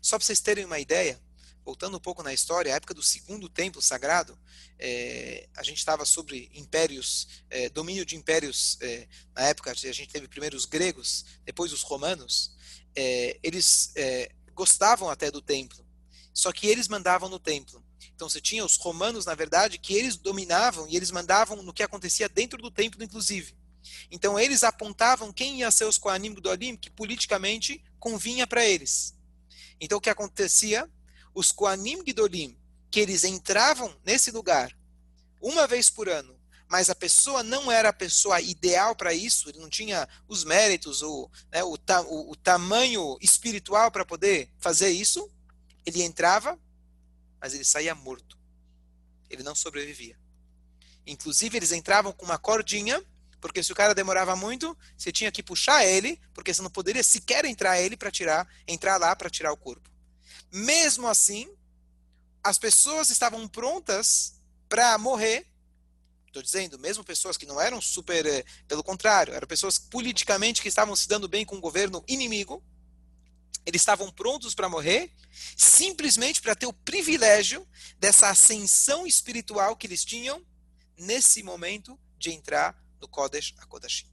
Só 0.00 0.16
para 0.16 0.24
vocês 0.24 0.40
terem 0.40 0.64
uma 0.64 0.78
ideia, 0.78 1.20
voltando 1.64 1.96
um 1.96 2.00
pouco 2.00 2.22
na 2.22 2.32
história, 2.32 2.72
a 2.72 2.76
época 2.76 2.94
do 2.94 3.02
segundo 3.02 3.48
templo 3.48 3.82
sagrado, 3.82 4.38
é, 4.78 5.48
a 5.56 5.62
gente 5.62 5.78
estava 5.78 6.04
sobre 6.04 6.50
impérios, 6.54 7.42
é, 7.50 7.68
domínio 7.68 8.06
de 8.06 8.16
impérios, 8.16 8.78
é, 8.80 9.08
na 9.34 9.42
época 9.42 9.70
a 9.70 9.74
gente 9.74 10.08
teve 10.08 10.28
primeiro 10.28 10.56
os 10.56 10.64
gregos, 10.64 11.24
depois 11.44 11.72
os 11.72 11.82
romanos, 11.82 12.56
é, 12.94 13.38
eles 13.42 13.90
é, 13.96 14.30
gostavam 14.54 15.10
até 15.10 15.30
do 15.30 15.42
templo, 15.42 15.84
só 16.32 16.52
que 16.52 16.66
eles 16.66 16.88
mandavam 16.88 17.28
no 17.28 17.38
templo. 17.38 17.84
Então 18.14 18.28
você 18.28 18.40
tinha 18.40 18.64
os 18.64 18.76
romanos, 18.76 19.26
na 19.26 19.34
verdade, 19.34 19.78
que 19.78 19.94
eles 19.94 20.16
dominavam 20.16 20.88
e 20.88 20.96
eles 20.96 21.10
mandavam 21.10 21.62
no 21.62 21.72
que 21.72 21.82
acontecia 21.82 22.28
dentro 22.28 22.60
do 22.60 22.70
templo, 22.70 23.02
inclusive. 23.02 23.56
Então 24.10 24.38
eles 24.38 24.64
apontavam 24.64 25.32
quem 25.32 25.60
ia 25.60 25.70
ser 25.70 25.84
os 25.84 25.98
Koanim 25.98 26.34
Gdolim 26.34 26.76
que 26.76 26.90
politicamente 26.90 27.82
convinha 27.98 28.46
para 28.46 28.64
eles. 28.64 29.14
Então 29.80 29.98
o 29.98 30.00
que 30.00 30.10
acontecia? 30.10 30.88
Os 31.34 31.52
Koanim 31.52 32.02
Gdolim, 32.02 32.58
que 32.90 33.00
eles 33.00 33.24
entravam 33.24 33.94
nesse 34.04 34.30
lugar 34.30 34.76
uma 35.40 35.66
vez 35.66 35.88
por 35.88 36.08
ano, 36.08 36.36
mas 36.68 36.90
a 36.90 36.94
pessoa 36.94 37.42
não 37.42 37.70
era 37.70 37.88
a 37.88 37.92
pessoa 37.92 38.40
ideal 38.40 38.94
para 38.94 39.14
isso, 39.14 39.48
ele 39.48 39.58
não 39.58 39.70
tinha 39.70 40.08
os 40.26 40.44
méritos, 40.44 41.02
o, 41.02 41.30
né, 41.50 41.62
o, 41.62 41.76
o, 41.76 42.32
o 42.32 42.36
tamanho 42.36 43.16
espiritual 43.20 43.90
para 43.90 44.04
poder 44.04 44.50
fazer 44.58 44.90
isso, 44.90 45.30
ele 45.88 46.02
entrava, 46.02 46.58
mas 47.40 47.54
ele 47.54 47.64
saía 47.64 47.94
morto. 47.94 48.38
Ele 49.28 49.42
não 49.42 49.54
sobrevivia. 49.54 50.18
Inclusive, 51.06 51.56
eles 51.56 51.72
entravam 51.72 52.12
com 52.12 52.24
uma 52.24 52.38
cordinha 52.38 53.04
porque 53.40 53.62
se 53.62 53.72
o 53.72 53.74
cara 53.74 53.94
demorava 53.94 54.34
muito, 54.34 54.76
você 54.96 55.12
tinha 55.12 55.30
que 55.30 55.42
puxar 55.42 55.84
ele, 55.84 56.20
porque 56.34 56.52
você 56.52 56.62
não 56.62 56.70
poderia 56.70 57.02
sequer 57.02 57.44
entrar 57.44 57.80
ele 57.80 57.96
para 57.96 58.10
tirar, 58.10 58.48
entrar 58.66 58.96
lá 58.96 59.14
para 59.14 59.30
tirar 59.30 59.52
o 59.52 59.56
corpo. 59.56 59.88
Mesmo 60.50 61.06
assim, 61.06 61.48
as 62.42 62.58
pessoas 62.58 63.10
estavam 63.10 63.46
prontas 63.46 64.34
para 64.68 64.98
morrer. 64.98 65.46
Estou 66.26 66.42
dizendo, 66.42 66.78
mesmo 66.78 67.04
pessoas 67.04 67.36
que 67.36 67.46
não 67.46 67.60
eram 67.60 67.80
super, 67.80 68.26
eh, 68.26 68.44
pelo 68.66 68.82
contrário, 68.82 69.34
eram 69.34 69.46
pessoas 69.46 69.78
politicamente 69.78 70.60
que 70.60 70.68
estavam 70.68 70.94
se 70.94 71.08
dando 71.08 71.28
bem 71.28 71.44
com 71.44 71.56
o 71.56 71.60
governo 71.60 72.04
inimigo. 72.08 72.62
Eles 73.68 73.82
estavam 73.82 74.10
prontos 74.10 74.54
para 74.54 74.66
morrer, 74.66 75.12
simplesmente 75.54 76.40
para 76.40 76.56
ter 76.56 76.64
o 76.64 76.72
privilégio 76.72 77.68
dessa 77.98 78.30
ascensão 78.30 79.06
espiritual 79.06 79.76
que 79.76 79.86
eles 79.86 80.06
tinham 80.06 80.42
nesse 80.96 81.42
momento 81.42 82.00
de 82.16 82.30
entrar 82.30 82.74
no 82.98 83.06
Kodesh 83.06 83.54
HaKodashim. 83.58 84.10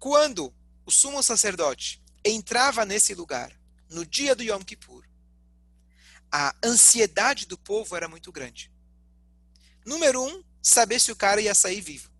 Quando 0.00 0.52
o 0.84 0.90
sumo 0.90 1.22
sacerdote 1.22 2.02
entrava 2.24 2.84
nesse 2.84 3.14
lugar, 3.14 3.56
no 3.88 4.04
dia 4.04 4.34
do 4.34 4.42
Yom 4.42 4.60
Kippur, 4.60 5.06
a 6.28 6.56
ansiedade 6.60 7.46
do 7.46 7.56
povo 7.56 7.94
era 7.94 8.08
muito 8.08 8.32
grande. 8.32 8.68
Número 9.86 10.20
um, 10.20 10.42
saber 10.60 11.00
se 11.00 11.12
o 11.12 11.16
cara 11.16 11.40
ia 11.40 11.54
sair 11.54 11.80
vivo. 11.80 12.10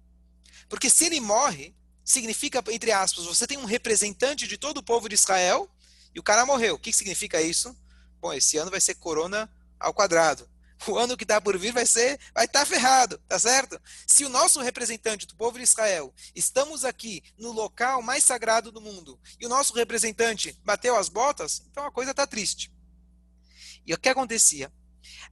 Porque 0.69 0.89
se 0.89 1.07
ele 1.07 1.19
morre, 1.19 1.75
significa, 2.05 2.63
entre 2.71 2.93
aspas, 2.93 3.25
você 3.25 3.47
tem 3.47 3.57
um 3.57 3.65
representante 3.65 4.47
de 4.47 4.59
todo 4.59 4.79
o 4.79 4.83
povo 4.83 5.09
de 5.09 5.15
Israel 5.15 5.69
e 6.15 6.21
o 6.21 6.23
cara 6.23 6.45
morreu. 6.45 6.75
O 6.75 6.79
que 6.79 6.93
significa 6.93 7.41
isso? 7.41 7.75
Bom, 8.21 8.33
esse 8.33 8.57
ano 8.57 8.71
vai 8.71 8.81
ser 8.81 8.95
corona 8.97 9.51
ao 9.81 9.95
quadrado. 9.95 10.49
O 10.87 10.99
ano 10.99 11.17
que 11.17 11.25
está 11.25 11.41
por 11.41 11.57
vir 11.57 11.73
vai 11.73 11.87
ser, 11.87 12.21
vai 12.35 12.45
estar 12.45 12.61
tá 12.61 12.67
ferrado, 12.67 13.19
tá 13.27 13.39
certo? 13.39 13.81
Se 14.07 14.25
o 14.25 14.29
nosso 14.29 14.61
representante 14.61 15.27
do 15.27 15.35
povo 15.35 15.57
de 15.57 15.65
Israel, 15.65 16.13
estamos 16.35 16.85
aqui 16.85 17.23
no 17.39 17.53
local 17.53 18.03
mais 18.03 18.23
sagrado 18.23 18.71
do 18.71 18.83
mundo, 18.83 19.19
e 19.41 19.47
o 19.47 19.49
nosso 19.49 19.73
representante 19.73 20.59
bateu 20.63 20.97
as 20.97 21.09
botas, 21.09 21.63
então 21.71 21.87
a 21.87 21.91
coisa 21.91 22.11
está 22.11 22.27
triste. 22.27 22.71
E 23.87 23.95
o 23.95 23.99
que 23.99 24.09
acontecia? 24.09 24.71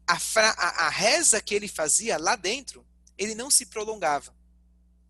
A, 0.07 0.19
fra, 0.19 0.51
a, 0.51 0.87
a 0.87 0.89
reza 0.89 1.41
que 1.41 1.55
ele 1.55 1.69
fazia 1.69 2.17
lá 2.19 2.35
dentro, 2.35 2.87
ele 3.19 3.35
não 3.35 3.51
se 3.51 3.67
prolongava. 3.67 4.35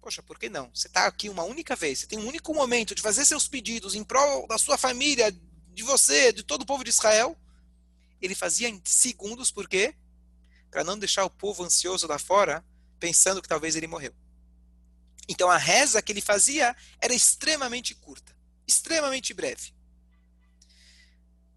Poxa, 0.03 0.21
por 0.21 0.37
que 0.37 0.49
não? 0.49 0.69
Você 0.75 0.89
está 0.89 1.07
aqui 1.07 1.29
uma 1.29 1.45
única 1.45 1.77
vez, 1.77 2.01
você 2.01 2.07
tem 2.09 2.19
um 2.19 2.27
único 2.27 2.53
momento 2.53 2.93
de 2.93 3.01
fazer 3.01 3.25
seus 3.25 3.47
pedidos 3.47 3.95
em 3.95 4.03
prol 4.03 4.49
da 4.49 4.59
sua 4.59 4.77
família, 4.77 5.31
de 5.31 5.83
você, 5.85 6.33
de 6.33 6.43
todo 6.43 6.63
o 6.63 6.67
povo 6.67 6.83
de 6.83 6.91
Israel. 6.91 7.39
Ele 8.21 8.35
fazia 8.35 8.69
em 8.69 8.83
segundos, 8.85 9.53
por 9.53 9.69
quê? 9.69 9.95
Para 10.73 10.83
não 10.83 10.99
deixar 10.99 11.25
o 11.25 11.31
povo 11.31 11.63
ansioso 11.63 12.09
lá 12.09 12.19
fora, 12.19 12.65
pensando 12.99 13.41
que 13.41 13.49
talvez 13.49 13.77
ele 13.77 13.87
morreu. 13.87 14.13
Então 15.29 15.49
a 15.49 15.57
reza 15.57 16.03
que 16.03 16.11
ele 16.11 16.21
fazia 16.21 16.75
era 17.01 17.15
extremamente 17.15 17.95
curta, 17.95 18.37
extremamente 18.67 19.33
breve. 19.33 19.73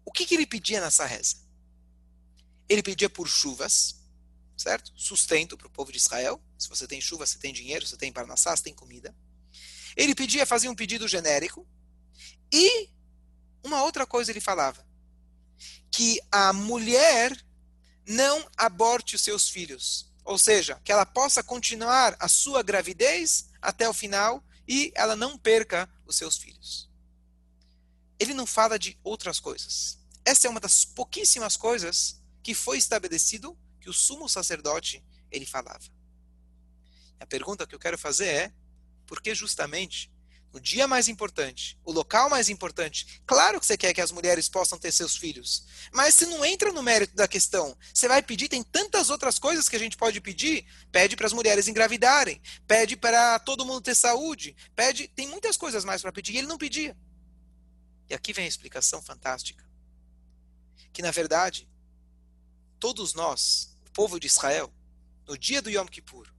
O 0.04 0.12
que, 0.12 0.24
que 0.24 0.36
ele 0.36 0.46
pedia 0.46 0.80
nessa 0.80 1.04
reza? 1.04 1.36
Ele 2.68 2.82
pedia 2.82 3.10
por 3.10 3.26
chuvas, 3.26 4.05
certo? 4.56 4.92
Sustento 4.96 5.56
para 5.56 5.66
o 5.66 5.70
povo 5.70 5.92
de 5.92 5.98
Israel. 5.98 6.42
Se 6.58 6.68
você 6.68 6.86
tem 6.86 7.00
chuva, 7.00 7.26
você 7.26 7.38
tem 7.38 7.52
dinheiro, 7.52 7.86
você 7.86 7.96
tem 7.96 8.12
parnassá, 8.12 8.56
você 8.56 8.62
tem 8.62 8.74
comida. 8.74 9.14
Ele 9.96 10.14
pedia, 10.14 10.46
fazia 10.46 10.70
um 10.70 10.74
pedido 10.74 11.06
genérico. 11.06 11.66
E 12.52 12.90
uma 13.62 13.82
outra 13.82 14.06
coisa 14.06 14.30
ele 14.30 14.40
falava: 14.40 14.86
que 15.90 16.20
a 16.30 16.52
mulher 16.52 17.36
não 18.06 18.48
aborte 18.56 19.16
os 19.16 19.22
seus 19.22 19.48
filhos. 19.48 20.12
Ou 20.24 20.38
seja, 20.38 20.80
que 20.84 20.90
ela 20.90 21.06
possa 21.06 21.42
continuar 21.42 22.16
a 22.18 22.28
sua 22.28 22.62
gravidez 22.62 23.48
até 23.62 23.88
o 23.88 23.94
final 23.94 24.44
e 24.66 24.92
ela 24.94 25.14
não 25.14 25.38
perca 25.38 25.88
os 26.04 26.16
seus 26.16 26.36
filhos. 26.36 26.90
Ele 28.18 28.34
não 28.34 28.46
fala 28.46 28.78
de 28.78 28.98
outras 29.04 29.38
coisas. 29.38 29.98
Essa 30.24 30.48
é 30.48 30.50
uma 30.50 30.60
das 30.60 30.84
pouquíssimas 30.84 31.56
coisas 31.56 32.20
que 32.42 32.54
foi 32.54 32.78
estabelecido 32.78 33.56
que 33.86 33.90
o 33.90 33.94
sumo 33.94 34.28
sacerdote 34.28 35.00
ele 35.30 35.46
falava. 35.46 35.84
A 37.20 37.26
pergunta 37.26 37.64
que 37.64 37.74
eu 37.74 37.78
quero 37.78 37.96
fazer 37.96 38.26
é: 38.26 38.52
por 39.06 39.22
que 39.22 39.32
justamente 39.32 40.10
no 40.52 40.58
dia 40.58 40.88
mais 40.88 41.06
importante, 41.06 41.78
o 41.84 41.92
local 41.92 42.28
mais 42.28 42.48
importante, 42.48 43.22
claro 43.24 43.60
que 43.60 43.66
você 43.66 43.76
quer 43.76 43.94
que 43.94 44.00
as 44.00 44.10
mulheres 44.10 44.48
possam 44.48 44.76
ter 44.76 44.90
seus 44.90 45.16
filhos, 45.16 45.66
mas 45.92 46.16
se 46.16 46.26
não 46.26 46.44
entra 46.44 46.72
no 46.72 46.82
mérito 46.82 47.14
da 47.14 47.28
questão, 47.28 47.76
você 47.94 48.08
vai 48.08 48.22
pedir, 48.22 48.48
tem 48.48 48.64
tantas 48.64 49.08
outras 49.08 49.38
coisas 49.38 49.68
que 49.68 49.76
a 49.76 49.78
gente 49.78 49.96
pode 49.96 50.20
pedir, 50.20 50.66
pede 50.90 51.14
para 51.14 51.26
as 51.26 51.32
mulheres 51.32 51.68
engravidarem, 51.68 52.40
pede 52.66 52.96
para 52.96 53.38
todo 53.38 53.66
mundo 53.66 53.82
ter 53.82 53.94
saúde, 53.94 54.56
pede, 54.74 55.06
tem 55.08 55.28
muitas 55.28 55.56
coisas 55.56 55.84
mais 55.84 56.02
para 56.02 56.10
pedir, 56.10 56.34
e 56.34 56.38
ele 56.38 56.48
não 56.48 56.58
pedia. 56.58 56.96
E 58.08 58.14
aqui 58.14 58.32
vem 58.32 58.46
a 58.46 58.48
explicação 58.48 59.00
fantástica. 59.02 59.64
Que 60.92 61.02
na 61.02 61.10
verdade, 61.10 61.68
todos 62.78 63.14
nós, 63.14 63.75
povo 63.96 64.20
de 64.20 64.26
Israel, 64.26 64.70
no 65.26 65.38
dia 65.38 65.62
do 65.62 65.70
Yom 65.70 65.86
Kippur, 65.86 66.30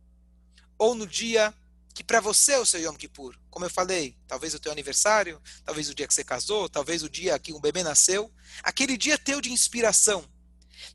ou 0.77 0.93
no 0.93 1.07
dia 1.07 1.51
que 1.91 2.03
para 2.03 2.21
você 2.21 2.51
é 2.51 2.59
o 2.59 2.65
seu 2.67 2.79
Yom 2.79 2.93
Kippur, 2.93 3.35
como 3.49 3.65
eu 3.65 3.69
falei, 3.71 4.15
talvez 4.27 4.53
o 4.53 4.59
teu 4.59 4.71
aniversário, 4.71 5.41
talvez 5.65 5.89
o 5.89 5.95
dia 5.95 6.07
que 6.07 6.13
você 6.13 6.23
casou, 6.23 6.69
talvez 6.69 7.01
o 7.01 7.09
dia 7.09 7.39
que 7.39 7.51
um 7.51 7.59
bebê 7.59 7.81
nasceu, 7.81 8.31
aquele 8.61 8.95
dia 8.95 9.17
teu 9.17 9.41
de 9.41 9.51
inspiração. 9.51 10.23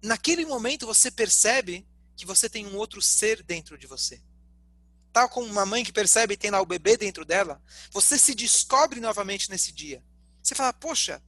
Naquele 0.01 0.47
momento 0.47 0.87
você 0.87 1.11
percebe 1.11 1.85
que 2.17 2.25
você 2.25 2.49
tem 2.49 2.65
um 2.65 2.77
outro 2.77 3.03
ser 3.03 3.43
dentro 3.43 3.77
de 3.77 3.89
você. 3.89 4.23
Tal 5.13 5.29
como 5.29 5.49
uma 5.49 5.67
mãe 5.67 5.83
que 5.83 5.93
percebe 5.93 6.37
que 6.37 6.43
tem 6.43 6.53
lá 6.53 6.61
o 6.61 6.67
bebê 6.67 6.97
dentro 6.97 7.25
dela, 7.25 7.61
você 7.91 8.17
se 8.17 8.37
descobre 8.37 9.01
novamente 9.01 9.51
nesse 9.51 9.73
dia. 9.73 10.01
Você 10.41 10.55
fala, 10.55 10.73
poxa, 10.73 11.21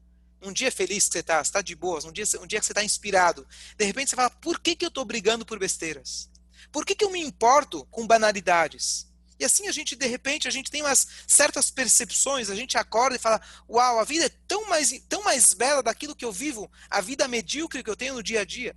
um 0.44 0.52
dia 0.52 0.70
feliz 0.70 1.06
que 1.06 1.12
você 1.12 1.20
está, 1.20 1.40
está 1.40 1.62
de 1.62 1.74
boas, 1.74 2.04
um 2.04 2.12
dia, 2.12 2.24
um 2.40 2.46
dia 2.46 2.60
que 2.60 2.66
você 2.66 2.72
está 2.72 2.84
inspirado. 2.84 3.46
De 3.76 3.84
repente 3.84 4.10
você 4.10 4.16
fala, 4.16 4.30
por 4.30 4.60
que, 4.60 4.76
que 4.76 4.84
eu 4.84 4.88
estou 4.88 5.04
brigando 5.04 5.44
por 5.44 5.58
besteiras? 5.58 6.30
Por 6.70 6.84
que, 6.84 6.94
que 6.94 7.04
eu 7.04 7.10
me 7.10 7.20
importo 7.20 7.84
com 7.86 8.06
banalidades? 8.06 9.06
E 9.38 9.44
assim 9.44 9.66
a 9.66 9.72
gente, 9.72 9.96
de 9.96 10.06
repente, 10.06 10.46
a 10.46 10.50
gente 10.50 10.70
tem 10.70 10.82
umas 10.82 11.06
certas 11.26 11.70
percepções, 11.70 12.50
a 12.50 12.54
gente 12.54 12.78
acorda 12.78 13.16
e 13.16 13.18
fala, 13.18 13.40
uau, 13.68 13.98
a 13.98 14.04
vida 14.04 14.26
é 14.26 14.30
tão 14.46 14.68
mais, 14.68 14.92
tão 15.08 15.22
mais 15.24 15.54
bela 15.54 15.82
daquilo 15.82 16.14
que 16.14 16.24
eu 16.24 16.32
vivo, 16.32 16.70
a 16.88 17.00
vida 17.00 17.26
medíocre 17.26 17.82
que 17.82 17.90
eu 17.90 17.96
tenho 17.96 18.14
no 18.14 18.22
dia 18.22 18.42
a 18.42 18.44
dia. 18.44 18.76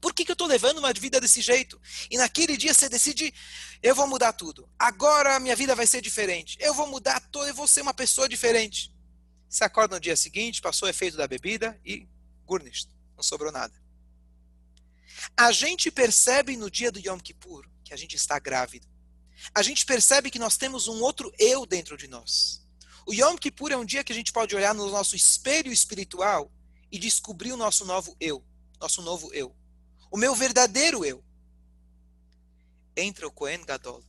Por 0.00 0.14
que, 0.14 0.24
que 0.24 0.30
eu 0.30 0.34
estou 0.34 0.46
levando 0.46 0.78
uma 0.78 0.92
vida 0.92 1.20
desse 1.20 1.40
jeito? 1.40 1.80
E 2.10 2.16
naquele 2.16 2.56
dia 2.56 2.72
você 2.72 2.88
decide, 2.88 3.34
eu 3.82 3.94
vou 3.94 4.06
mudar 4.06 4.32
tudo. 4.32 4.68
Agora 4.78 5.34
a 5.34 5.40
minha 5.40 5.56
vida 5.56 5.74
vai 5.74 5.86
ser 5.86 6.00
diferente. 6.00 6.56
Eu 6.60 6.74
vou 6.74 6.86
mudar 6.86 7.18
tudo, 7.32 7.46
eu 7.46 7.54
vou 7.54 7.66
ser 7.66 7.80
uma 7.80 7.94
pessoa 7.94 8.28
diferente. 8.28 8.92
Você 9.48 9.64
acorda 9.64 9.96
no 9.96 10.00
dia 10.00 10.16
seguinte, 10.16 10.60
passou 10.60 10.86
o 10.86 10.90
efeito 10.90 11.16
da 11.16 11.26
bebida 11.26 11.80
e 11.84 12.08
gurnisht, 12.44 12.88
não 13.16 13.22
sobrou 13.22 13.52
nada. 13.52 13.74
A 15.36 15.50
gente 15.52 15.90
percebe 15.90 16.56
no 16.56 16.70
dia 16.70 16.90
do 16.92 16.98
Yom 16.98 17.18
Kippur 17.18 17.68
que 17.84 17.94
a 17.94 17.96
gente 17.96 18.16
está 18.16 18.38
grávido. 18.38 18.86
A 19.54 19.62
gente 19.62 19.86
percebe 19.86 20.30
que 20.30 20.38
nós 20.38 20.56
temos 20.56 20.88
um 20.88 21.00
outro 21.00 21.32
eu 21.38 21.64
dentro 21.64 21.96
de 21.96 22.08
nós. 22.08 22.66
O 23.06 23.14
Yom 23.14 23.36
Kippur 23.36 23.70
é 23.70 23.76
um 23.76 23.84
dia 23.84 24.02
que 24.02 24.12
a 24.12 24.16
gente 24.16 24.32
pode 24.32 24.54
olhar 24.56 24.74
no 24.74 24.90
nosso 24.90 25.14
espelho 25.14 25.72
espiritual 25.72 26.50
e 26.90 26.98
descobrir 26.98 27.52
o 27.52 27.56
nosso 27.56 27.84
novo 27.84 28.16
eu, 28.18 28.44
nosso 28.80 29.02
novo 29.02 29.32
eu, 29.32 29.54
o 30.10 30.16
meu 30.16 30.34
verdadeiro 30.34 31.04
eu. 31.04 31.24
Entra 32.96 33.26
o 33.26 33.32
Kohen 33.32 33.64
Gadol 33.64 34.02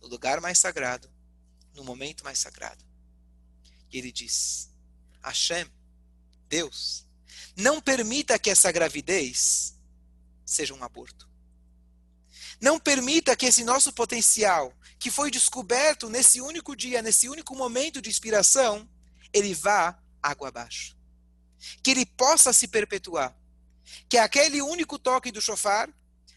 no 0.00 0.08
lugar 0.08 0.40
mais 0.40 0.58
sagrado, 0.58 1.10
no 1.74 1.82
momento 1.82 2.22
mais 2.22 2.38
sagrado. 2.38 2.84
Ele 3.98 4.12
diz: 4.12 4.70
Hashem, 5.22 5.66
Deus, 6.48 7.06
não 7.56 7.80
permita 7.80 8.38
que 8.38 8.50
essa 8.50 8.70
gravidez 8.72 9.74
seja 10.44 10.74
um 10.74 10.82
aborto. 10.82 11.28
Não 12.60 12.78
permita 12.78 13.34
que 13.34 13.46
esse 13.46 13.64
nosso 13.64 13.92
potencial, 13.92 14.74
que 14.98 15.10
foi 15.10 15.30
descoberto 15.30 16.10
nesse 16.10 16.40
único 16.40 16.76
dia, 16.76 17.00
nesse 17.00 17.28
único 17.28 17.54
momento 17.56 18.02
de 18.02 18.10
inspiração, 18.10 18.88
ele 19.32 19.54
vá 19.54 19.98
água 20.22 20.48
abaixo. 20.48 20.96
Que 21.82 21.90
ele 21.92 22.04
possa 22.04 22.52
se 22.52 22.68
perpetuar. 22.68 23.34
Que 24.08 24.18
aquele 24.18 24.60
único 24.60 24.98
toque 24.98 25.30
do 25.30 25.40
chofar, 25.40 25.88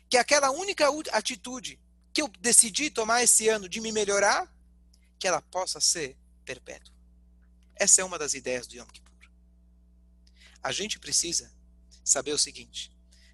que 0.10 0.18
aquela 0.18 0.52
única 0.52 0.88
atitude 1.12 1.80
que 2.14 2.22
eu 2.22 2.28
decidi 2.40 2.90
tomar 2.90 3.24
esse 3.24 3.50
ano 3.50 3.68
de 3.68 3.82
me 3.82 3.92
melhorar, 3.92 4.48
que 5.20 5.28
ela 5.28 5.42
possa 5.42 5.80
ser 5.82 6.18
perpétua. 6.46 6.94
Essa 7.76 8.02
é 8.02 8.04
uma 8.04 8.20
das 8.20 8.34
ideias 8.34 8.68
do 8.68 8.76
Yom 8.76 8.86
Kippur. 8.88 9.14
A 10.62 10.72
gente 10.72 11.00
precisa 11.00 11.52
saber 12.04 12.34
o 12.34 12.38
seguinte: 12.38 12.92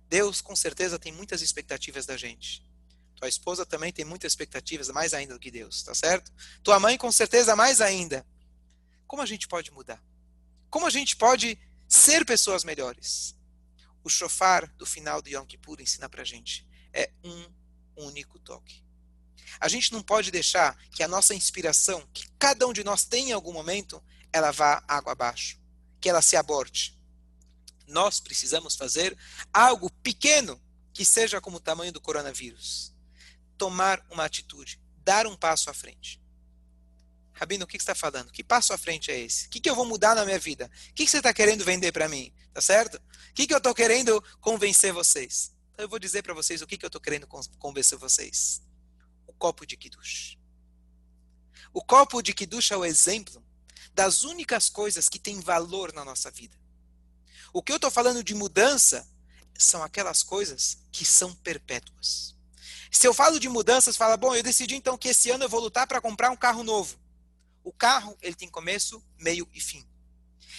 Deus 0.07 0.41
com 0.41 0.55
certeza 0.55 0.97
tem 0.97 1.11
muitas 1.11 1.41
expectativas 1.41 2.05
da 2.05 2.17
gente. 2.17 2.67
Tua 3.15 3.27
esposa 3.27 3.65
também 3.65 3.91
tem 3.91 4.05
muitas 4.05 4.31
expectativas, 4.31 4.87
mais 4.89 5.13
ainda 5.13 5.33
do 5.33 5.39
que 5.39 5.51
Deus, 5.51 5.83
tá 5.83 5.93
certo? 5.93 6.31
Tua 6.63 6.79
mãe 6.79 6.97
com 6.97 7.11
certeza 7.11 7.55
mais 7.55 7.81
ainda. 7.81 8.25
Como 9.05 9.21
a 9.21 9.25
gente 9.25 9.47
pode 9.47 9.71
mudar? 9.71 10.01
Como 10.69 10.85
a 10.85 10.89
gente 10.89 11.17
pode 11.17 11.59
ser 11.87 12.25
pessoas 12.25 12.63
melhores? 12.63 13.35
O 14.03 14.09
shofar 14.09 14.71
do 14.77 14.85
final 14.85 15.21
do 15.21 15.29
Yom 15.29 15.45
Kippur 15.45 15.81
ensina 15.81 16.07
pra 16.07 16.23
gente. 16.23 16.65
É 16.93 17.11
um 17.23 17.45
único 17.97 18.39
toque. 18.39 18.83
A 19.59 19.67
gente 19.67 19.91
não 19.91 20.01
pode 20.01 20.31
deixar 20.31 20.77
que 20.91 21.03
a 21.03 21.07
nossa 21.07 21.33
inspiração, 21.33 22.07
que 22.13 22.29
cada 22.39 22.65
um 22.67 22.73
de 22.73 22.83
nós 22.83 23.03
tem 23.03 23.29
em 23.29 23.33
algum 23.33 23.51
momento, 23.51 24.01
ela 24.31 24.51
vá 24.51 24.83
água 24.87 25.13
abaixo, 25.13 25.59
que 25.99 26.09
ela 26.09 26.21
se 26.21 26.35
aborte. 26.35 26.97
Nós 27.87 28.19
precisamos 28.19 28.75
fazer 28.75 29.17
algo 29.51 29.89
pequeno 30.03 30.61
que 30.93 31.03
seja 31.03 31.41
como 31.41 31.57
o 31.57 31.61
tamanho 31.61 31.91
do 31.91 32.01
coronavírus. 32.01 32.93
Tomar 33.57 34.05
uma 34.09 34.25
atitude, 34.25 34.79
dar 34.97 35.25
um 35.25 35.35
passo 35.35 35.69
à 35.69 35.73
frente. 35.73 36.21
Rabino, 37.33 37.63
o 37.63 37.67
que, 37.67 37.77
você 37.77 37.83
está 37.83 37.95
falando? 37.95 38.31
Que 38.31 38.43
passo 38.43 38.73
à 38.73 38.77
frente 38.77 39.09
é 39.09 39.17
esse? 39.17 39.47
O 39.47 39.49
que, 39.49 39.69
eu 39.69 39.75
vou 39.75 39.85
mudar 39.85 40.13
na 40.13 40.25
minha 40.25 40.37
vida? 40.37 40.69
O 40.89 40.93
que, 40.93 41.07
você 41.07 41.17
está 41.17 41.33
querendo 41.33 41.63
vender 41.63 41.91
para 41.93 42.09
mim? 42.09 42.33
Tá 42.53 42.59
certo? 42.59 42.95
O 42.97 43.33
que, 43.33 43.47
que 43.47 43.53
eu 43.53 43.59
estou 43.59 43.73
querendo 43.73 44.21
convencer 44.41 44.91
vocês? 44.91 45.55
Então 45.71 45.85
eu 45.85 45.89
vou 45.89 45.99
dizer 45.99 46.21
para 46.21 46.33
vocês 46.33 46.61
o 46.61 46.67
que, 46.67 46.77
que 46.77 46.83
eu 46.83 46.89
estou 46.89 46.99
querendo 46.99 47.27
convencer 47.57 47.97
vocês. 47.97 48.61
O 49.25 49.31
copo 49.31 49.65
de 49.65 49.77
Kiddush. 49.77 50.37
O 51.71 51.81
copo 51.81 52.21
de 52.21 52.33
Kiddush 52.33 52.71
é 52.71 52.77
o 52.77 52.83
exemplo 52.83 53.41
das 53.99 54.23
únicas 54.23 54.69
coisas 54.69 55.09
que 55.09 55.19
têm 55.19 55.41
valor 55.41 55.91
na 55.91 56.05
nossa 56.05 56.31
vida. 56.31 56.57
O 57.51 57.61
que 57.61 57.69
eu 57.69 57.75
estou 57.75 57.91
falando 57.91 58.23
de 58.23 58.33
mudança 58.33 59.05
são 59.57 59.83
aquelas 59.83 60.23
coisas 60.23 60.77
que 60.89 61.03
são 61.03 61.35
perpétuas. 61.35 62.33
Se 62.89 63.05
eu 63.05 63.13
falo 63.13 63.37
de 63.41 63.49
mudanças, 63.49 63.97
fala, 63.97 64.15
bom, 64.15 64.33
eu 64.33 64.41
decidi 64.41 64.73
então 64.73 64.97
que 64.97 65.09
esse 65.09 65.29
ano 65.29 65.43
eu 65.43 65.49
vou 65.49 65.59
lutar 65.59 65.85
para 65.85 65.99
comprar 65.99 66.31
um 66.31 66.37
carro 66.37 66.63
novo. 66.63 66.97
O 67.61 67.73
carro, 67.73 68.17
ele 68.21 68.35
tem 68.35 68.47
começo, 68.47 69.03
meio 69.17 69.45
e 69.53 69.59
fim. 69.59 69.85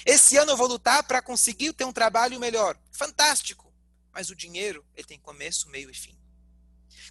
Esse 0.04 0.36
ano 0.36 0.52
eu 0.52 0.56
vou 0.58 0.66
lutar 0.66 1.02
para 1.04 1.22
conseguir 1.22 1.72
ter 1.72 1.86
um 1.86 1.94
trabalho 1.94 2.38
melhor. 2.38 2.78
Fantástico. 2.92 3.72
Mas 4.12 4.28
o 4.28 4.36
dinheiro, 4.36 4.84
ele 4.94 5.08
tem 5.08 5.18
começo, 5.18 5.70
meio 5.70 5.90
e 5.90 5.94
fim. 5.94 6.14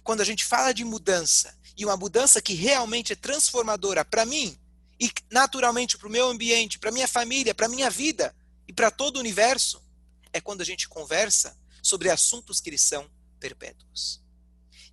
Quando 0.04 0.20
a 0.20 0.24
gente 0.24 0.44
fala 0.44 0.72
de 0.72 0.84
mudança, 0.84 1.58
e 1.76 1.84
uma 1.84 1.96
mudança 1.96 2.40
que 2.40 2.54
realmente 2.54 3.14
é 3.14 3.16
transformadora 3.16 4.04
para 4.04 4.24
mim, 4.24 4.56
e 5.00 5.10
naturalmente 5.30 5.96
para 5.96 6.06
o 6.06 6.10
meu 6.10 6.28
ambiente, 6.28 6.78
para 6.78 6.92
minha 6.92 7.08
família, 7.08 7.54
para 7.54 7.68
minha 7.68 7.88
vida 7.88 8.36
e 8.68 8.72
para 8.72 8.90
todo 8.90 9.16
o 9.16 9.20
universo, 9.20 9.82
é 10.30 10.40
quando 10.40 10.60
a 10.60 10.64
gente 10.64 10.86
conversa 10.88 11.58
sobre 11.82 12.10
assuntos 12.10 12.60
que 12.60 12.68
eles 12.68 12.82
são 12.82 13.10
perpétuos. 13.38 14.22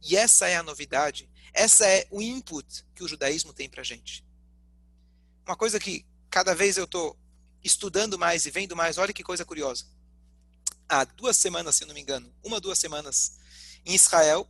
E 0.02 0.16
essa 0.16 0.48
é 0.48 0.56
a 0.56 0.64
novidade, 0.64 1.30
essa 1.54 1.86
é 1.86 2.08
o 2.10 2.22
input 2.22 2.86
que 2.96 3.04
o 3.04 3.08
judaísmo 3.08 3.52
tem 3.52 3.70
para 3.70 3.82
a 3.82 3.84
gente. 3.84 4.26
Uma 5.46 5.58
coisa 5.58 5.80
que 5.80 6.06
cada 6.30 6.56
vez 6.56 6.78
eu 6.78 6.86
estou 6.86 7.18
estudando 7.62 8.18
mais 8.18 8.46
e 8.46 8.52
vendo 8.52 8.76
mais, 8.76 8.98
olha 8.98 9.14
que 9.14 9.24
coisa 9.24 9.44
curiosa. 9.44 9.86
Há 10.88 11.04
duas 11.04 11.36
semanas, 11.36 11.76
se 11.76 11.86
não 11.86 11.94
me 11.94 12.00
engano, 12.00 12.34
uma, 12.42 12.62
duas 12.62 12.80
semanas, 12.80 13.38
em 13.86 13.94
Israel, 13.94 14.50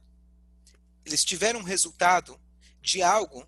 eles 1.03 1.25
tiveram 1.25 1.61
um 1.61 1.63
resultado 1.63 2.39
de 2.79 3.01
algo 3.01 3.47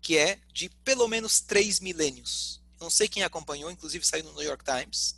que 0.00 0.16
é 0.16 0.38
de 0.52 0.68
pelo 0.84 1.06
menos 1.08 1.40
três 1.40 1.80
milênios. 1.80 2.60
Não 2.80 2.90
sei 2.90 3.08
quem 3.08 3.22
acompanhou, 3.22 3.70
inclusive 3.70 4.06
saiu 4.06 4.24
no 4.24 4.32
New 4.32 4.42
York 4.42 4.64
Times. 4.64 5.16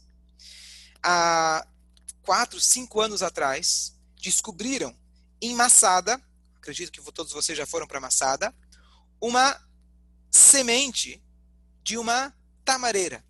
Há 1.03 1.67
quatro, 2.23 2.61
cinco 2.61 3.01
anos 3.01 3.23
atrás, 3.23 3.95
descobriram 4.17 4.97
em 5.41 5.55
Massada, 5.55 6.21
acredito 6.57 6.93
que 6.93 7.13
todos 7.13 7.33
vocês 7.33 7.57
já 7.57 7.67
foram 7.67 7.87
para 7.87 8.01
Massada, 8.01 8.55
uma 9.21 9.61
semente 10.31 11.23
de 11.83 11.99
uma 11.99 12.35
tamareira. 12.65 13.25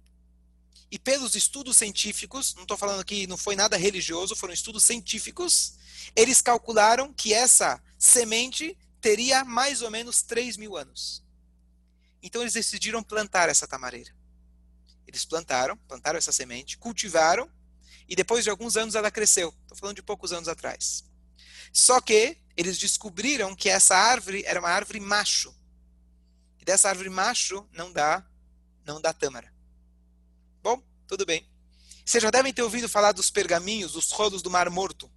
E 0.90 0.98
pelos 0.98 1.34
estudos 1.34 1.78
científicos, 1.78 2.54
não 2.54 2.62
estou 2.62 2.76
falando 2.76 3.00
aqui, 3.00 3.26
não 3.26 3.38
foi 3.38 3.56
nada 3.56 3.78
religioso, 3.78 4.36
foram 4.36 4.52
estudos 4.52 4.84
científicos, 4.84 5.74
eles 6.14 6.42
calcularam 6.42 7.12
que 7.14 7.32
essa 7.32 7.82
semente 7.98 8.76
teria 9.00 9.44
mais 9.44 9.80
ou 9.80 9.90
menos 9.90 10.22
3 10.22 10.58
mil 10.58 10.76
anos. 10.76 11.22
Então 12.22 12.40
eles 12.40 12.54
decidiram 12.54 13.02
plantar 13.02 13.48
essa 13.48 13.66
tamareira. 13.66 14.14
Eles 15.06 15.24
plantaram, 15.24 15.76
plantaram 15.88 16.18
essa 16.18 16.32
semente, 16.32 16.78
cultivaram, 16.78 17.50
e 18.08 18.14
depois 18.14 18.44
de 18.44 18.50
alguns 18.50 18.76
anos 18.76 18.94
ela 18.94 19.10
cresceu. 19.10 19.54
Estou 19.62 19.76
falando 19.76 19.96
de 19.96 20.02
poucos 20.02 20.32
anos 20.32 20.48
atrás. 20.48 21.04
Só 21.72 22.00
que 22.00 22.38
eles 22.56 22.78
descobriram 22.78 23.54
que 23.56 23.68
essa 23.68 23.96
árvore 23.96 24.44
era 24.46 24.60
uma 24.60 24.68
árvore 24.68 25.00
macho. 25.00 25.54
E 26.60 26.64
dessa 26.64 26.88
árvore 26.88 27.08
macho 27.08 27.66
não 27.72 27.92
dá, 27.92 28.24
não 28.84 29.00
dá 29.00 29.12
tâmara. 29.12 29.52
Bom, 30.62 30.82
tudo 31.06 31.26
bem. 31.26 31.48
Vocês 32.04 32.22
já 32.22 32.30
devem 32.30 32.52
ter 32.52 32.62
ouvido 32.62 32.88
falar 32.88 33.12
dos 33.12 33.30
pergaminhos, 33.30 33.92
dos 33.92 34.10
rolos 34.12 34.42
do 34.42 34.50
Mar 34.50 34.68
Morto. 34.70 35.10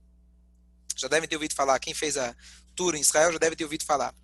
Já 0.96 1.08
devem 1.08 1.28
ter 1.28 1.36
ouvido 1.36 1.54
falar. 1.54 1.80
Quem 1.80 1.94
fez 1.94 2.16
a 2.18 2.36
tour 2.76 2.96
em 2.96 3.02
Israel 3.02 3.32
já 3.34 3.38
deve 3.38 3.56
ter 3.56 3.64
ouvido 3.64 3.84
falar. 3.84 4.16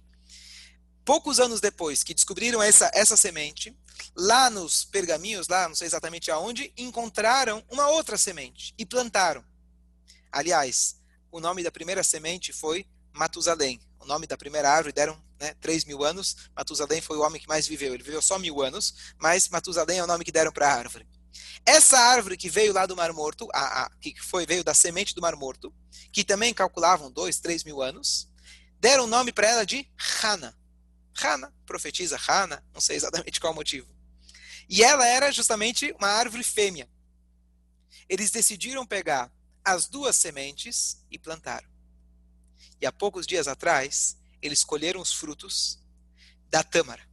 Poucos 1.04 1.40
anos 1.40 1.60
depois 1.60 2.04
que 2.04 2.14
descobriram 2.14 2.62
essa, 2.62 2.92
essa 2.94 3.18
semente, 3.18 3.76
lá 4.16 4.50
nos 4.50 4.86
pergaminhos, 4.86 5.48
lá 5.48 5.68
não 5.68 5.76
sei 5.76 5.88
exatamente 5.88 6.30
aonde, 6.30 6.72
encontraram 6.78 7.64
uma 7.70 7.88
outra 7.90 8.18
semente 8.18 8.74
e 8.78 8.86
plantaram. 8.86 9.44
Aliás, 10.32 10.98
o 11.32 11.40
nome 11.40 11.64
da 11.64 11.72
primeira 11.72 12.04
semente 12.04 12.54
foi 12.54 12.86
Matusalém. 13.14 13.82
O 14.00 14.06
nome 14.06 14.26
da 14.26 14.38
primeira 14.38 14.70
árvore 14.70 14.94
deram 14.94 15.22
né, 15.40 15.54
3 15.60 15.86
mil 15.86 16.04
anos. 16.04 16.36
Matusalém 16.56 17.02
foi 17.02 17.18
o 17.18 17.22
homem 17.22 17.42
que 17.42 17.48
mais 17.48 17.68
viveu. 17.68 17.94
Ele 17.94 18.04
viveu 18.04 18.22
só 18.22 18.38
mil 18.40 18.62
anos, 18.62 19.14
mas 19.20 19.50
Matusalém 19.50 20.00
é 20.00 20.04
o 20.04 20.08
nome 20.08 20.24
que 20.24 20.32
deram 20.32 20.52
para 20.52 20.68
a 20.68 20.74
árvore. 20.74 21.08
Essa 21.66 21.98
árvore 21.98 22.38
que 22.38 22.50
veio 22.50 22.74
lá 22.74 22.86
do 22.86 22.96
Mar 22.96 23.14
Morto, 23.14 23.48
a, 23.54 23.84
a, 23.84 23.90
que 24.02 24.20
foi 24.20 24.46
veio 24.46 24.64
da 24.64 24.74
semente 24.74 25.14
do 25.14 25.22
Mar 25.22 25.36
Morto, 25.36 25.74
que 26.12 26.24
também 26.24 26.54
calculavam 26.54 27.12
2, 27.12 27.40
3 27.40 27.64
mil 27.64 27.82
anos, 27.82 28.30
deram 28.80 29.04
o 29.04 29.08
nome 29.08 29.32
para 29.32 29.48
ela 29.48 29.66
de 29.66 29.88
Hana. 30.24 30.58
Hana, 31.20 31.54
profetiza 31.66 32.20
Hana, 32.28 32.64
não 32.74 32.82
sei 32.82 32.96
exatamente 32.96 33.40
qual 33.40 33.54
motivo. 33.54 33.88
E 34.70 34.84
ela 34.84 35.06
era 35.06 35.32
justamente 35.32 35.92
uma 35.94 36.08
árvore 36.08 36.44
fêmea. 36.44 36.90
Eles 38.08 38.32
decidiram 38.32 38.86
pegar 38.86 39.32
as 39.64 39.88
duas 39.88 40.16
sementes 40.16 41.04
e 41.10 41.18
plantaram. 41.18 41.70
E 42.80 42.86
há 42.86 42.92
poucos 42.92 43.28
dias 43.28 43.48
atrás, 43.48 44.18
eles 44.42 44.64
colheram 44.64 45.02
os 45.02 45.14
frutos 45.14 45.80
da 46.50 46.64
tâmara. 46.64 47.08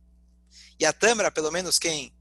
E 0.78 0.86
a 0.86 0.92
tâmara, 0.92 1.30
pelo 1.30 1.50
menos 1.50 1.78
quem 1.78 2.14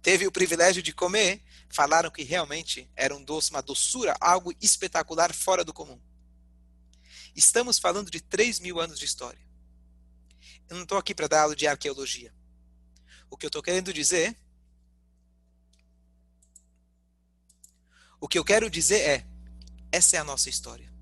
teve 0.00 0.26
o 0.26 0.32
privilégio 0.32 0.82
de 0.82 0.92
comer, 0.92 1.42
falaram 1.68 2.10
que 2.10 2.22
realmente 2.22 2.90
era 2.94 3.14
um 3.14 3.22
doce, 3.22 3.50
uma 3.50 3.62
doçura, 3.62 4.16
algo 4.20 4.52
espetacular, 4.60 5.32
fora 5.34 5.64
do 5.64 5.72
comum. 5.72 6.00
Estamos 7.34 7.78
falando 7.78 8.10
de 8.10 8.20
3 8.20 8.60
mil 8.60 8.80
anos 8.80 8.98
de 8.98 9.04
história. 9.04 9.44
Eu 10.68 10.76
não 10.76 10.82
estou 10.82 10.98
aqui 10.98 11.14
para 11.14 11.28
dar 11.28 11.42
aula 11.42 11.56
de 11.56 11.66
arqueologia. 11.66 12.32
O 13.30 13.36
que 13.36 13.46
eu 13.46 13.48
estou 13.48 13.62
querendo 13.62 13.92
dizer. 13.92 14.36
O 18.20 18.28
que 18.28 18.38
eu 18.38 18.44
quero 18.44 18.70
dizer 18.70 19.00
é: 19.00 19.26
essa 19.92 20.16
é 20.16 20.18
a 20.18 20.24
nossa 20.24 20.48
história. 20.48 20.92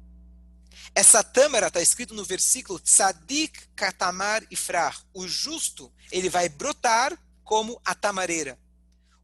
Essa 0.94 1.24
tâmara 1.24 1.68
está 1.68 1.80
escrito 1.80 2.12
no 2.12 2.24
versículo 2.24 2.78
Tzadik 2.78 3.68
Katamar 3.74 4.46
Ifrar. 4.50 5.02
O 5.14 5.26
justo, 5.26 5.92
ele 6.10 6.28
vai 6.28 6.48
brotar 6.48 7.16
como 7.42 7.80
a 7.84 7.94
tamareira. 7.94 8.58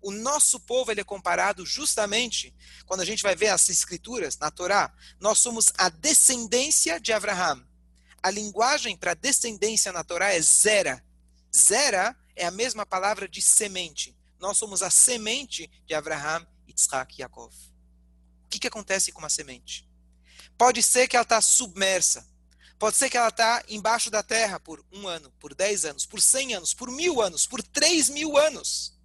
O 0.00 0.10
nosso 0.10 0.60
povo 0.60 0.90
ele 0.90 1.00
é 1.00 1.04
comparado 1.04 1.66
justamente, 1.66 2.54
quando 2.86 3.00
a 3.00 3.04
gente 3.04 3.22
vai 3.22 3.34
ver 3.34 3.48
as 3.48 3.68
escrituras 3.68 4.38
na 4.38 4.50
Torá, 4.50 4.94
nós 5.20 5.38
somos 5.40 5.72
a 5.76 5.88
descendência 5.88 7.00
de 7.00 7.12
Abraham. 7.12 7.67
A 8.22 8.30
linguagem 8.30 8.96
para 8.96 9.14
descendência 9.14 9.92
na 9.92 10.02
Torá 10.02 10.32
é 10.32 10.40
zera. 10.40 11.04
Zera 11.54 12.16
é 12.34 12.44
a 12.44 12.50
mesma 12.50 12.84
palavra 12.84 13.28
de 13.28 13.40
semente. 13.40 14.16
Nós 14.38 14.56
somos 14.56 14.82
a 14.82 14.90
semente 14.90 15.70
de 15.86 15.94
Abraham, 15.94 16.46
Yitzhak 16.66 17.14
e 17.14 17.22
Yaakov. 17.22 17.54
O 18.44 18.48
que, 18.48 18.58
que 18.58 18.68
acontece 18.68 19.12
com 19.12 19.20
uma 19.20 19.28
semente? 19.28 19.88
Pode 20.56 20.82
ser 20.82 21.06
que 21.06 21.16
ela 21.16 21.22
está 21.22 21.40
submersa. 21.40 22.26
Pode 22.78 22.96
ser 22.96 23.10
que 23.10 23.16
ela 23.16 23.28
está 23.28 23.64
embaixo 23.68 24.10
da 24.10 24.22
terra 24.22 24.60
por 24.60 24.84
um 24.92 25.08
ano, 25.08 25.32
por 25.40 25.54
dez 25.54 25.84
anos, 25.84 26.06
por 26.06 26.20
cem 26.20 26.54
anos, 26.54 26.72
por 26.72 26.90
mil 26.90 27.20
anos, 27.20 27.46
por 27.46 27.62
três 27.62 28.08
mil 28.08 28.36
anos. 28.36 28.96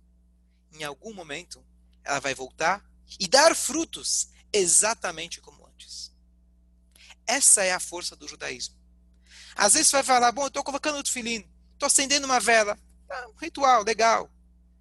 Em 0.71 0.83
algum 0.83 1.13
momento, 1.13 1.63
ela 2.03 2.19
vai 2.19 2.35
voltar 2.35 2.83
e 3.19 3.27
dar 3.27 3.55
frutos 3.55 4.29
exatamente 4.51 5.41
como 5.41 5.65
antes. 5.65 6.11
Essa 7.25 7.63
é 7.63 7.71
a 7.71 7.79
força 7.79 8.15
do 8.15 8.27
judaísmo. 8.27 8.82
Às 9.55 9.73
vezes 9.73 9.89
você 9.89 9.97
vai 9.97 10.03
falar, 10.03 10.31
bom, 10.31 10.43
eu 10.43 10.47
estou 10.47 10.63
colocando 10.63 10.97
o 10.97 11.03
tefilim, 11.03 11.47
estou 11.73 11.87
acendendo 11.87 12.25
uma 12.25 12.39
vela. 12.39 12.77
Ah, 13.09 13.27
um 13.29 13.37
ritual, 13.37 13.83
legal, 13.83 14.31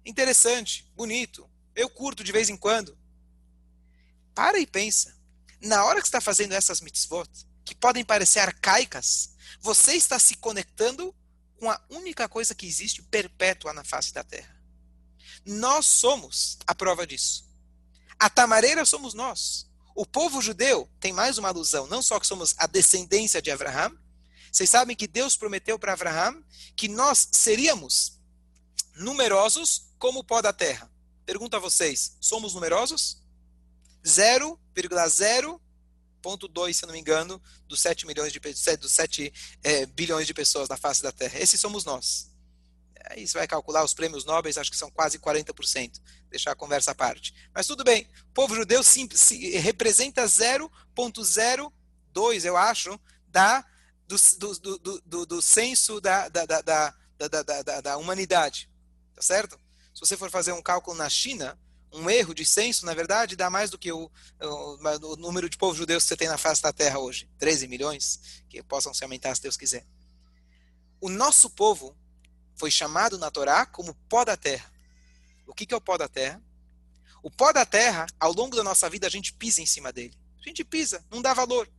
interessante, 0.05 0.91
bonito. 0.95 1.49
Eu 1.75 1.89
curto 1.89 2.23
de 2.23 2.31
vez 2.31 2.49
em 2.49 2.57
quando. 2.57 2.97
Para 4.33 4.59
e 4.59 4.65
pensa 4.65 5.15
na 5.63 5.85
hora 5.85 6.01
que 6.01 6.07
está 6.07 6.19
fazendo 6.19 6.51
essas 6.51 6.81
mitzvot, 6.81 7.29
que 7.63 7.73
podem 7.73 8.03
parecer 8.03 8.39
arcaicas, 8.39 9.29
você 9.61 9.93
está 9.93 10.19
se 10.19 10.35
conectando 10.35 11.15
com 11.57 11.71
a 11.71 11.81
única 11.89 12.27
coisa 12.27 12.53
que 12.53 12.67
existe 12.67 13.01
perpétua 13.01 13.73
na 13.73 13.83
face 13.83 14.13
da 14.13 14.23
terra. 14.23 14.53
Nós 15.45 15.85
somos 15.85 16.57
a 16.67 16.75
prova 16.75 17.07
disso. 17.07 17.49
A 18.19 18.29
tamareira 18.29 18.85
somos 18.85 19.13
nós. 19.13 19.69
O 19.95 20.05
povo 20.05 20.41
judeu 20.41 20.89
tem 20.99 21.13
mais 21.13 21.37
uma 21.37 21.47
alusão, 21.47 21.87
não 21.87 22.01
só 22.01 22.19
que 22.19 22.27
somos 22.27 22.53
a 22.57 22.67
descendência 22.67 23.41
de 23.41 23.51
Abraham, 23.51 23.95
vocês 24.53 24.69
sabem 24.69 24.95
que 24.95 25.07
Deus 25.07 25.35
prometeu 25.35 25.79
para 25.79 25.93
Abraham 25.93 26.43
que 26.75 26.87
nós 26.87 27.27
seríamos 27.31 28.19
numerosos 28.95 29.87
como 29.97 30.19
o 30.19 30.23
pó 30.23 30.43
da 30.43 30.53
terra. 30.53 30.91
Pergunto 31.25 31.55
a 31.55 31.59
vocês, 31.59 32.15
somos 32.21 32.53
numerosos? 32.53 33.23
0,0.2, 34.05 36.73
se 36.73 36.85
não 36.85 36.93
me 36.93 36.99
engano, 36.99 37.41
dos 37.67 37.81
7 37.81 38.05
milhões 38.05 38.31
de 38.31 38.39
dos 38.77 38.91
7 38.91 39.33
é, 39.63 39.87
bilhões 39.87 40.27
de 40.27 40.35
pessoas 40.35 40.69
na 40.69 40.77
face 40.77 41.01
da 41.01 41.11
Terra. 41.11 41.39
Esses 41.39 41.59
somos 41.59 41.83
nós. 41.83 42.31
Aí 43.09 43.27
você 43.27 43.35
vai 43.35 43.47
calcular 43.47 43.83
os 43.83 43.95
prêmios 43.95 44.23
nobres, 44.23 44.59
acho 44.59 44.69
que 44.69 44.77
são 44.77 44.91
quase 44.91 45.17
40%. 45.17 45.99
Deixar 46.29 46.51
a 46.51 46.55
conversa 46.55 46.91
à 46.91 46.95
parte. 46.95 47.33
Mas 47.55 47.65
tudo 47.65 47.83
bem. 47.83 48.07
O 48.29 48.33
povo 48.33 48.55
judeu 48.55 48.83
sim, 48.83 49.09
sim, 49.13 49.57
representa 49.57 50.25
0,0 50.25 51.73
dois, 52.11 52.45
eu 52.45 52.55
acho, 52.55 52.99
da, 53.27 53.65
do, 54.37 54.77
do, 54.79 55.01
do, 55.05 55.25
do, 55.25 55.41
senso 55.41 55.99
da, 56.01 56.27
da, 56.29 56.45
da, 56.45 56.61
da, 56.61 56.93
da, 57.17 57.61
da, 57.61 57.81
da 57.81 57.97
humanidade. 57.97 58.69
Tá 59.15 59.21
certo? 59.21 59.59
Se 59.93 59.99
você 59.99 60.17
for 60.17 60.29
fazer 60.29 60.51
um 60.51 60.61
cálculo 60.61 60.97
na 60.97 61.09
China, 61.09 61.57
um 61.91 62.09
erro 62.09 62.33
de 62.33 62.45
censo, 62.45 62.85
na 62.85 62.93
verdade, 62.93 63.35
dá 63.35 63.49
mais 63.49 63.69
do 63.69 63.77
que 63.77 63.91
o, 63.91 64.11
o, 64.41 65.11
o, 65.11 65.15
número 65.15 65.47
de 65.47 65.57
povos 65.57 65.77
judeus 65.77 66.03
que 66.03 66.09
você 66.09 66.17
tem 66.17 66.27
na 66.27 66.37
face 66.37 66.61
da 66.61 66.73
terra 66.73 66.99
hoje. 66.99 67.29
13 67.37 67.67
milhões, 67.67 68.43
que 68.49 68.63
possam 68.63 68.93
se 68.93 69.03
aumentar 69.03 69.35
se 69.35 69.41
Deus 69.41 69.55
quiser. 69.55 69.85
O 70.99 71.09
nosso 71.09 71.49
povo 71.49 71.95
foi 72.55 72.71
chamado 72.71 73.17
na 73.17 73.29
Torá 73.29 73.65
como 73.65 73.93
pó 74.09 74.25
da 74.25 74.35
terra. 74.35 74.71
O 75.45 75.53
que, 75.53 75.65
que 75.65 75.73
é 75.73 75.77
o 75.77 75.81
pó 75.81 75.97
da 75.97 76.07
terra? 76.07 76.41
O 77.21 77.29
pó 77.29 77.53
da 77.53 77.65
terra, 77.65 78.07
ao 78.19 78.33
longo 78.33 78.55
da 78.55 78.63
nossa 78.63 78.89
vida, 78.89 79.05
a 79.05 79.09
gente 79.09 79.33
pisa 79.33 79.61
em 79.61 79.65
cima 79.65 79.93
dele. 79.93 80.17
A 80.41 80.47
gente 80.47 80.63
pisa, 80.63 81.05
não 81.11 81.21
dá 81.21 81.33
valor. 81.33 81.69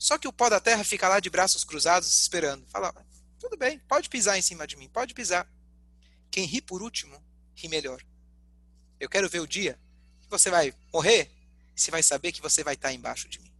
Só 0.00 0.16
que 0.16 0.26
o 0.26 0.32
pó 0.32 0.48
da 0.48 0.58
terra 0.58 0.82
fica 0.82 1.06
lá 1.06 1.20
de 1.20 1.28
braços 1.28 1.62
cruzados 1.62 2.08
esperando. 2.08 2.66
Fala, 2.68 2.90
tudo 3.38 3.54
bem, 3.58 3.78
pode 3.80 4.08
pisar 4.08 4.38
em 4.38 4.42
cima 4.42 4.66
de 4.66 4.74
mim, 4.74 4.88
pode 4.88 5.12
pisar. 5.12 5.46
Quem 6.30 6.46
ri 6.46 6.62
por 6.62 6.80
último, 6.80 7.22
ri 7.54 7.68
melhor. 7.68 8.02
Eu 8.98 9.10
quero 9.10 9.28
ver 9.28 9.40
o 9.40 9.46
dia 9.46 9.78
que 10.22 10.30
você 10.30 10.48
vai 10.48 10.74
morrer, 10.90 11.30
você 11.76 11.90
vai 11.90 12.02
saber 12.02 12.32
que 12.32 12.40
você 12.40 12.64
vai 12.64 12.74
estar 12.74 12.94
embaixo 12.94 13.28
de 13.28 13.40
mim. 13.40 13.52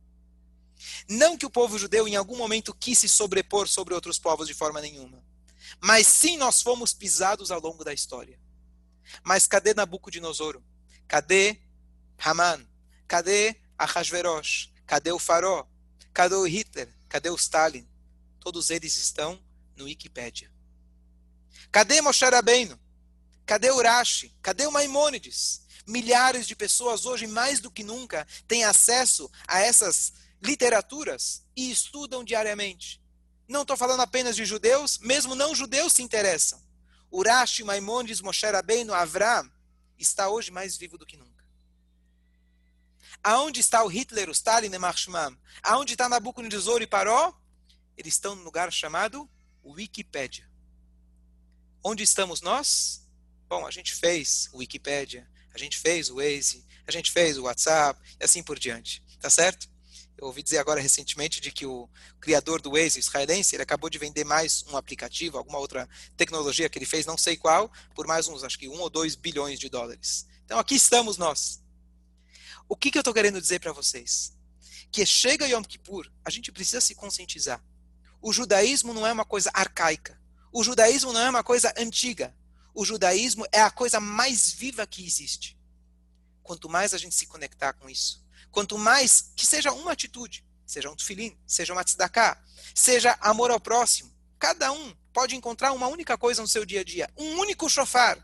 Não 1.06 1.36
que 1.36 1.44
o 1.44 1.50
povo 1.50 1.78
judeu 1.78 2.08
em 2.08 2.16
algum 2.16 2.38
momento 2.38 2.72
quis 2.72 2.98
se 2.98 3.08
sobrepor 3.08 3.68
sobre 3.68 3.92
outros 3.92 4.18
povos 4.18 4.48
de 4.48 4.54
forma 4.54 4.80
nenhuma. 4.80 5.22
Mas 5.78 6.06
sim 6.06 6.38
nós 6.38 6.62
fomos 6.62 6.94
pisados 6.94 7.50
ao 7.50 7.60
longo 7.60 7.84
da 7.84 7.92
história. 7.92 8.40
Mas 9.22 9.46
cadê 9.46 9.74
Nabucodonosor? 9.74 10.62
Cadê 11.06 11.60
Haman? 12.16 12.66
Cadê 13.06 13.60
Ahasverosh? 13.76 14.72
Cadê 14.86 15.12
o 15.12 15.18
Faró? 15.18 15.68
Cadê 16.12 16.34
o 16.34 16.46
Hitler? 16.46 16.88
Cadê 17.08 17.30
o 17.30 17.36
Stalin? 17.36 17.88
Todos 18.40 18.70
eles 18.70 18.96
estão 18.96 19.40
no 19.76 19.84
Wikipédia. 19.84 20.50
Cadê 21.70 22.00
Moshe 22.00 22.24
Rabbeinu? 22.24 22.78
Cadê 23.46 23.70
Urashi? 23.70 24.34
Cadê 24.42 24.66
o 24.66 24.72
Maimônides? 24.72 25.62
Milhares 25.86 26.46
de 26.46 26.54
pessoas 26.54 27.04
hoje, 27.04 27.26
mais 27.26 27.60
do 27.60 27.70
que 27.70 27.82
nunca, 27.82 28.26
têm 28.46 28.64
acesso 28.64 29.30
a 29.46 29.60
essas 29.60 30.12
literaturas 30.42 31.44
e 31.56 31.70
estudam 31.70 32.24
diariamente. 32.24 33.00
Não 33.48 33.62
estou 33.62 33.76
falando 33.76 34.00
apenas 34.00 34.36
de 34.36 34.44
judeus, 34.44 34.98
mesmo 34.98 35.34
não 35.34 35.54
judeus 35.54 35.92
se 35.92 36.02
interessam. 36.02 36.62
Urashi, 37.10 37.64
Maimonides, 37.64 38.20
Moshe 38.20 38.46
Rabbeinu, 38.46 38.94
Avram, 38.94 39.50
está 39.98 40.28
hoje 40.28 40.50
mais 40.50 40.76
vivo 40.76 40.96
do 40.96 41.04
que 41.04 41.16
nunca. 41.16 41.39
Aonde 43.22 43.60
está 43.60 43.84
o 43.84 43.88
Hitler, 43.88 44.28
o 44.28 44.32
Stalin 44.32 44.72
e 44.72 44.78
Marshman? 44.78 45.36
Aonde 45.62 45.92
está 45.94 46.08
Nabucodonosor 46.08 46.82
e 46.82 46.86
Paró? 46.86 47.34
Eles 47.96 48.14
estão 48.14 48.34
num 48.34 48.44
lugar 48.44 48.72
chamado 48.72 49.28
Wikipédia. 49.64 50.48
Onde 51.82 52.02
estamos 52.02 52.40
nós? 52.40 53.06
Bom, 53.48 53.66
a 53.66 53.70
gente 53.70 53.94
fez 53.94 54.48
o 54.52 54.58
Wikipédia, 54.58 55.28
a 55.52 55.58
gente 55.58 55.78
fez 55.78 56.08
o 56.10 56.16
Waze, 56.16 56.64
a 56.86 56.92
gente 56.92 57.10
fez 57.10 57.36
o 57.36 57.42
WhatsApp 57.42 58.00
e 58.18 58.24
assim 58.24 58.42
por 58.42 58.58
diante. 58.58 59.02
Tá 59.20 59.28
certo? 59.28 59.68
Eu 60.16 60.26
ouvi 60.26 60.42
dizer 60.42 60.58
agora 60.58 60.80
recentemente 60.80 61.40
de 61.40 61.50
que 61.50 61.64
o 61.64 61.88
criador 62.20 62.60
do 62.60 62.72
Waze, 62.72 62.98
israelense, 62.98 63.56
ele 63.56 63.62
acabou 63.62 63.88
de 63.88 63.98
vender 63.98 64.22
mais 64.22 64.62
um 64.68 64.76
aplicativo, 64.76 65.38
alguma 65.38 65.58
outra 65.58 65.88
tecnologia 66.16 66.68
que 66.68 66.78
ele 66.78 66.84
fez, 66.84 67.06
não 67.06 67.16
sei 67.16 67.36
qual, 67.36 67.72
por 67.94 68.06
mais 68.06 68.28
uns, 68.28 68.44
acho 68.44 68.58
que 68.58 68.68
um 68.68 68.78
ou 68.80 68.90
dois 68.90 69.14
bilhões 69.14 69.58
de 69.58 69.70
dólares. 69.70 70.26
Então 70.44 70.58
aqui 70.58 70.74
estamos 70.74 71.16
nós. 71.16 71.62
O 72.70 72.76
que, 72.76 72.88
que 72.88 72.96
eu 72.96 73.00
estou 73.00 73.12
querendo 73.12 73.40
dizer 73.40 73.58
para 73.58 73.72
vocês? 73.72 74.32
Que 74.92 75.04
chega 75.04 75.48
Yom 75.48 75.64
Kippur, 75.64 76.08
a 76.24 76.30
gente 76.30 76.52
precisa 76.52 76.80
se 76.80 76.94
conscientizar. 76.94 77.60
O 78.22 78.32
judaísmo 78.32 78.94
não 78.94 79.04
é 79.04 79.12
uma 79.12 79.24
coisa 79.24 79.50
arcaica. 79.52 80.16
O 80.52 80.62
judaísmo 80.62 81.12
não 81.12 81.20
é 81.20 81.28
uma 81.28 81.42
coisa 81.42 81.74
antiga. 81.76 82.32
O 82.72 82.84
judaísmo 82.84 83.44
é 83.50 83.60
a 83.60 83.72
coisa 83.72 83.98
mais 83.98 84.52
viva 84.52 84.86
que 84.86 85.04
existe. 85.04 85.58
Quanto 86.44 86.68
mais 86.68 86.94
a 86.94 86.98
gente 86.98 87.16
se 87.16 87.26
conectar 87.26 87.72
com 87.72 87.90
isso, 87.90 88.24
Quanto 88.52 88.78
mais 88.78 89.32
que 89.36 89.44
seja 89.44 89.72
uma 89.72 89.92
atitude, 89.92 90.44
seja 90.64 90.90
um 90.90 90.96
tufilim, 90.96 91.36
seja 91.46 91.72
uma 91.72 91.84
tzedakah, 91.84 92.40
seja 92.72 93.16
amor 93.20 93.50
ao 93.50 93.60
próximo. 93.60 94.12
Cada 94.38 94.70
um 94.72 94.94
pode 95.12 95.34
encontrar 95.34 95.72
uma 95.72 95.88
única 95.88 96.16
coisa 96.16 96.40
no 96.40 96.48
seu 96.48 96.64
dia 96.64 96.80
a 96.80 96.84
dia, 96.84 97.10
um 97.16 97.38
único 97.40 97.68
chofar. 97.68 98.18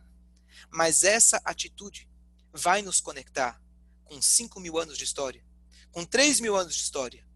Mas 0.70 1.04
essa 1.04 1.40
atitude 1.44 2.08
vai 2.52 2.82
nos 2.82 3.00
conectar 3.00 3.60
com 4.06 4.20
5 4.20 4.58
mil 4.60 4.78
anos 4.78 4.96
de 4.96 5.04
história, 5.04 5.44
com 5.92 6.04
3 6.04 6.40
mil 6.40 6.56
anos 6.56 6.74
de 6.74 6.82
história. 6.82 7.26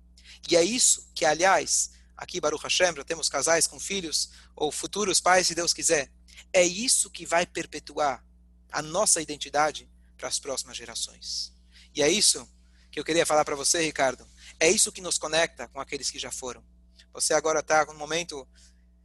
E 0.49 0.57
é 0.57 0.63
isso 0.63 1.11
que, 1.15 1.25
aliás, 1.25 1.91
aqui 2.17 2.41
Baruch 2.41 2.63
Hashem, 2.63 2.95
já 2.97 3.05
temos 3.05 3.29
casais 3.29 3.67
com 3.67 3.79
filhos, 3.79 4.31
ou 4.57 4.73
futuros 4.73 5.21
pais, 5.21 5.47
se 5.47 5.55
Deus 5.55 5.73
quiser. 5.73 6.11
É 6.53 6.63
isso 6.65 7.11
que 7.11 7.27
vai 7.27 7.47
perpetuar 7.47 8.25
a 8.73 8.83
nossa 8.83 9.21
identidade 9.21 9.91
para 10.17 10.29
as 10.29 10.39
próximas 10.39 10.77
gerações. 10.77 11.53
E 11.95 12.03
é 12.03 12.09
isso 12.09 12.49
que 12.91 12.99
eu 12.99 13.05
queria 13.05 13.27
falar 13.27 13.45
para 13.45 13.57
você, 13.57 13.83
Ricardo. 13.83 14.27
É 14.59 14.69
isso 14.69 14.93
que 14.93 15.01
nos 15.01 15.19
conecta 15.19 15.69
com 15.69 15.81
aqueles 15.81 16.11
que 16.11 16.19
já 16.19 16.31
foram. 16.31 16.65
Você 17.13 17.35
agora 17.35 17.61
está 17.61 17.85
no 17.87 17.95
momento, 17.95 18.47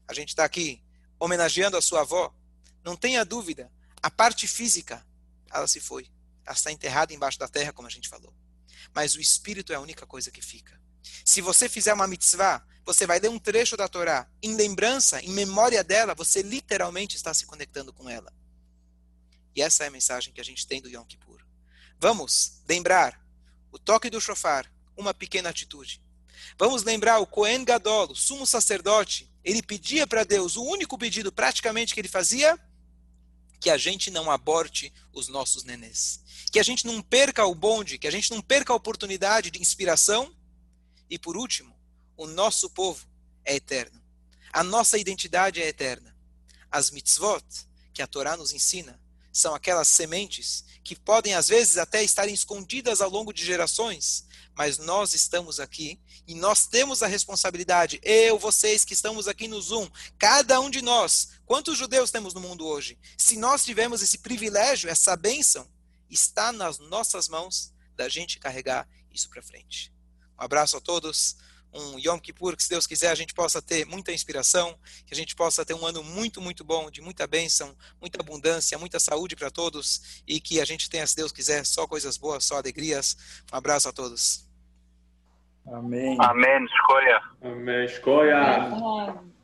a 0.07 0.13
gente 0.13 0.29
está 0.29 0.43
aqui 0.43 0.83
homenageando 1.19 1.77
a 1.77 1.81
sua 1.81 2.01
avó. 2.01 2.33
Não 2.83 2.95
tenha 2.95 3.25
dúvida, 3.25 3.71
a 4.01 4.11
parte 4.11 4.47
física, 4.47 5.05
ela 5.51 5.67
se 5.67 5.79
foi. 5.79 6.11
Está 6.47 6.71
enterrada 6.71 7.13
embaixo 7.13 7.39
da 7.39 7.47
terra, 7.47 7.73
como 7.73 7.87
a 7.87 7.91
gente 7.91 8.09
falou. 8.09 8.33
Mas 8.93 9.15
o 9.15 9.21
espírito 9.21 9.73
é 9.73 9.75
a 9.75 9.79
única 9.79 10.05
coisa 10.05 10.31
que 10.31 10.41
fica. 10.41 10.79
Se 11.23 11.41
você 11.41 11.67
fizer 11.67 11.93
uma 11.93 12.07
mitzvah, 12.07 12.65
você 12.85 13.07
vai 13.07 13.19
ler 13.19 13.29
um 13.29 13.39
trecho 13.39 13.75
da 13.75 13.87
Torá, 13.87 14.29
em 14.41 14.55
lembrança, 14.55 15.19
em 15.21 15.29
memória 15.29 15.83
dela, 15.83 16.13
você 16.13 16.41
literalmente 16.41 17.15
está 17.15 17.33
se 17.33 17.45
conectando 17.45 17.91
com 17.91 18.09
ela. 18.09 18.31
E 19.55 19.61
essa 19.61 19.83
é 19.83 19.87
a 19.87 19.91
mensagem 19.91 20.33
que 20.33 20.41
a 20.41 20.43
gente 20.43 20.67
tem 20.67 20.81
do 20.81 20.89
Yom 20.89 21.05
Kippur. 21.05 21.43
Vamos 21.99 22.61
lembrar 22.67 23.19
o 23.71 23.79
toque 23.79 24.09
do 24.09 24.21
shofar, 24.21 24.71
uma 24.95 25.13
pequena 25.13 25.49
atitude. 25.49 26.01
Vamos 26.57 26.83
lembrar 26.83 27.19
o 27.19 27.27
Cohen 27.27 27.63
Gadol, 27.63 28.11
o 28.11 28.15
sumo 28.15 28.45
sacerdote, 28.45 29.31
ele 29.43 29.61
pedia 29.61 30.05
para 30.05 30.23
Deus, 30.23 30.55
o 30.55 30.63
único 30.63 30.97
pedido 30.97 31.31
praticamente 31.31 31.93
que 31.93 32.01
ele 32.01 32.07
fazia, 32.07 32.59
que 33.65 33.69
a 33.71 33.77
gente 33.79 34.11
não 34.11 34.29
aborte 34.29 34.93
os 35.11 35.27
nossos 35.27 35.63
nenês. 35.63 36.21
Que 36.51 36.59
a 36.59 36.63
gente 36.63 36.85
não 36.85 37.01
perca 37.01 37.43
o 37.47 37.55
bonde, 37.55 37.97
que 37.97 38.07
a 38.07 38.11
gente 38.11 38.29
não 38.29 38.39
perca 38.39 38.71
a 38.71 38.75
oportunidade 38.75 39.49
de 39.49 39.59
inspiração. 39.59 40.31
E 41.09 41.17
por 41.17 41.35
último, 41.35 41.75
o 42.15 42.27
nosso 42.27 42.69
povo 42.69 43.07
é 43.43 43.55
eterno. 43.55 43.99
A 44.53 44.63
nossa 44.63 44.99
identidade 44.99 45.63
é 45.63 45.67
eterna. 45.67 46.15
As 46.69 46.91
mitzvot, 46.91 47.43
que 47.91 48.03
a 48.03 48.07
Torá 48.07 48.37
nos 48.37 48.53
ensina, 48.53 49.01
são 49.33 49.55
aquelas 49.55 49.87
sementes 49.87 50.63
que 50.83 50.95
podem 50.95 51.33
às 51.33 51.47
vezes 51.47 51.79
até 51.79 52.03
estarem 52.03 52.35
escondidas 52.35 53.01
ao 53.01 53.09
longo 53.09 53.33
de 53.33 53.43
gerações, 53.43 54.27
mas 54.55 54.77
nós 54.77 55.13
estamos 55.13 55.59
aqui 55.59 55.99
e 56.27 56.35
nós 56.35 56.67
temos 56.67 57.03
a 57.03 57.07
responsabilidade, 57.07 57.99
eu, 58.03 58.39
vocês 58.39 58.85
que 58.85 58.93
estamos 58.93 59.27
aqui 59.27 59.47
no 59.47 59.61
Zoom, 59.61 59.89
cada 60.17 60.59
um 60.59 60.69
de 60.69 60.81
nós, 60.81 61.29
quantos 61.45 61.77
judeus 61.77 62.11
temos 62.11 62.33
no 62.33 62.41
mundo 62.41 62.65
hoje? 62.65 62.97
Se 63.17 63.37
nós 63.37 63.63
tivermos 63.63 64.01
esse 64.01 64.19
privilégio, 64.19 64.89
essa 64.89 65.15
bênção, 65.15 65.67
está 66.09 66.51
nas 66.51 66.79
nossas 66.79 67.27
mãos 67.27 67.73
da 67.95 68.07
gente 68.07 68.39
carregar 68.39 68.87
isso 69.11 69.29
para 69.29 69.41
frente. 69.41 69.93
Um 70.37 70.43
abraço 70.43 70.77
a 70.77 70.81
todos 70.81 71.37
um 71.75 71.99
Yom 71.99 72.19
Kippur, 72.19 72.55
que 72.55 72.63
se 72.63 72.69
Deus 72.69 72.87
quiser 72.87 73.09
a 73.09 73.15
gente 73.15 73.33
possa 73.33 73.61
ter 73.61 73.85
muita 73.85 74.11
inspiração, 74.11 74.77
que 75.05 75.13
a 75.13 75.17
gente 75.17 75.35
possa 75.35 75.65
ter 75.65 75.73
um 75.73 75.85
ano 75.85 76.03
muito, 76.03 76.39
muito 76.39 76.63
bom, 76.63 76.89
de 76.89 77.01
muita 77.01 77.27
bênção, 77.27 77.75
muita 77.99 78.21
abundância, 78.21 78.77
muita 78.77 78.99
saúde 78.99 79.35
para 79.35 79.51
todos 79.51 80.23
e 80.25 80.39
que 80.39 80.61
a 80.61 80.65
gente 80.65 80.89
tenha, 80.89 81.05
se 81.05 81.15
Deus 81.15 81.31
quiser, 81.31 81.65
só 81.65 81.85
coisas 81.85 82.17
boas, 82.17 82.45
só 82.45 82.57
alegrias. 82.57 83.17
Um 83.51 83.57
abraço 83.57 83.89
a 83.89 83.91
todos. 83.91 84.44
Amém. 85.67 86.17
Amém. 86.19 86.65
Escolha. 86.65 87.21
Amém. 87.43 87.85
Escolha. 87.85 89.34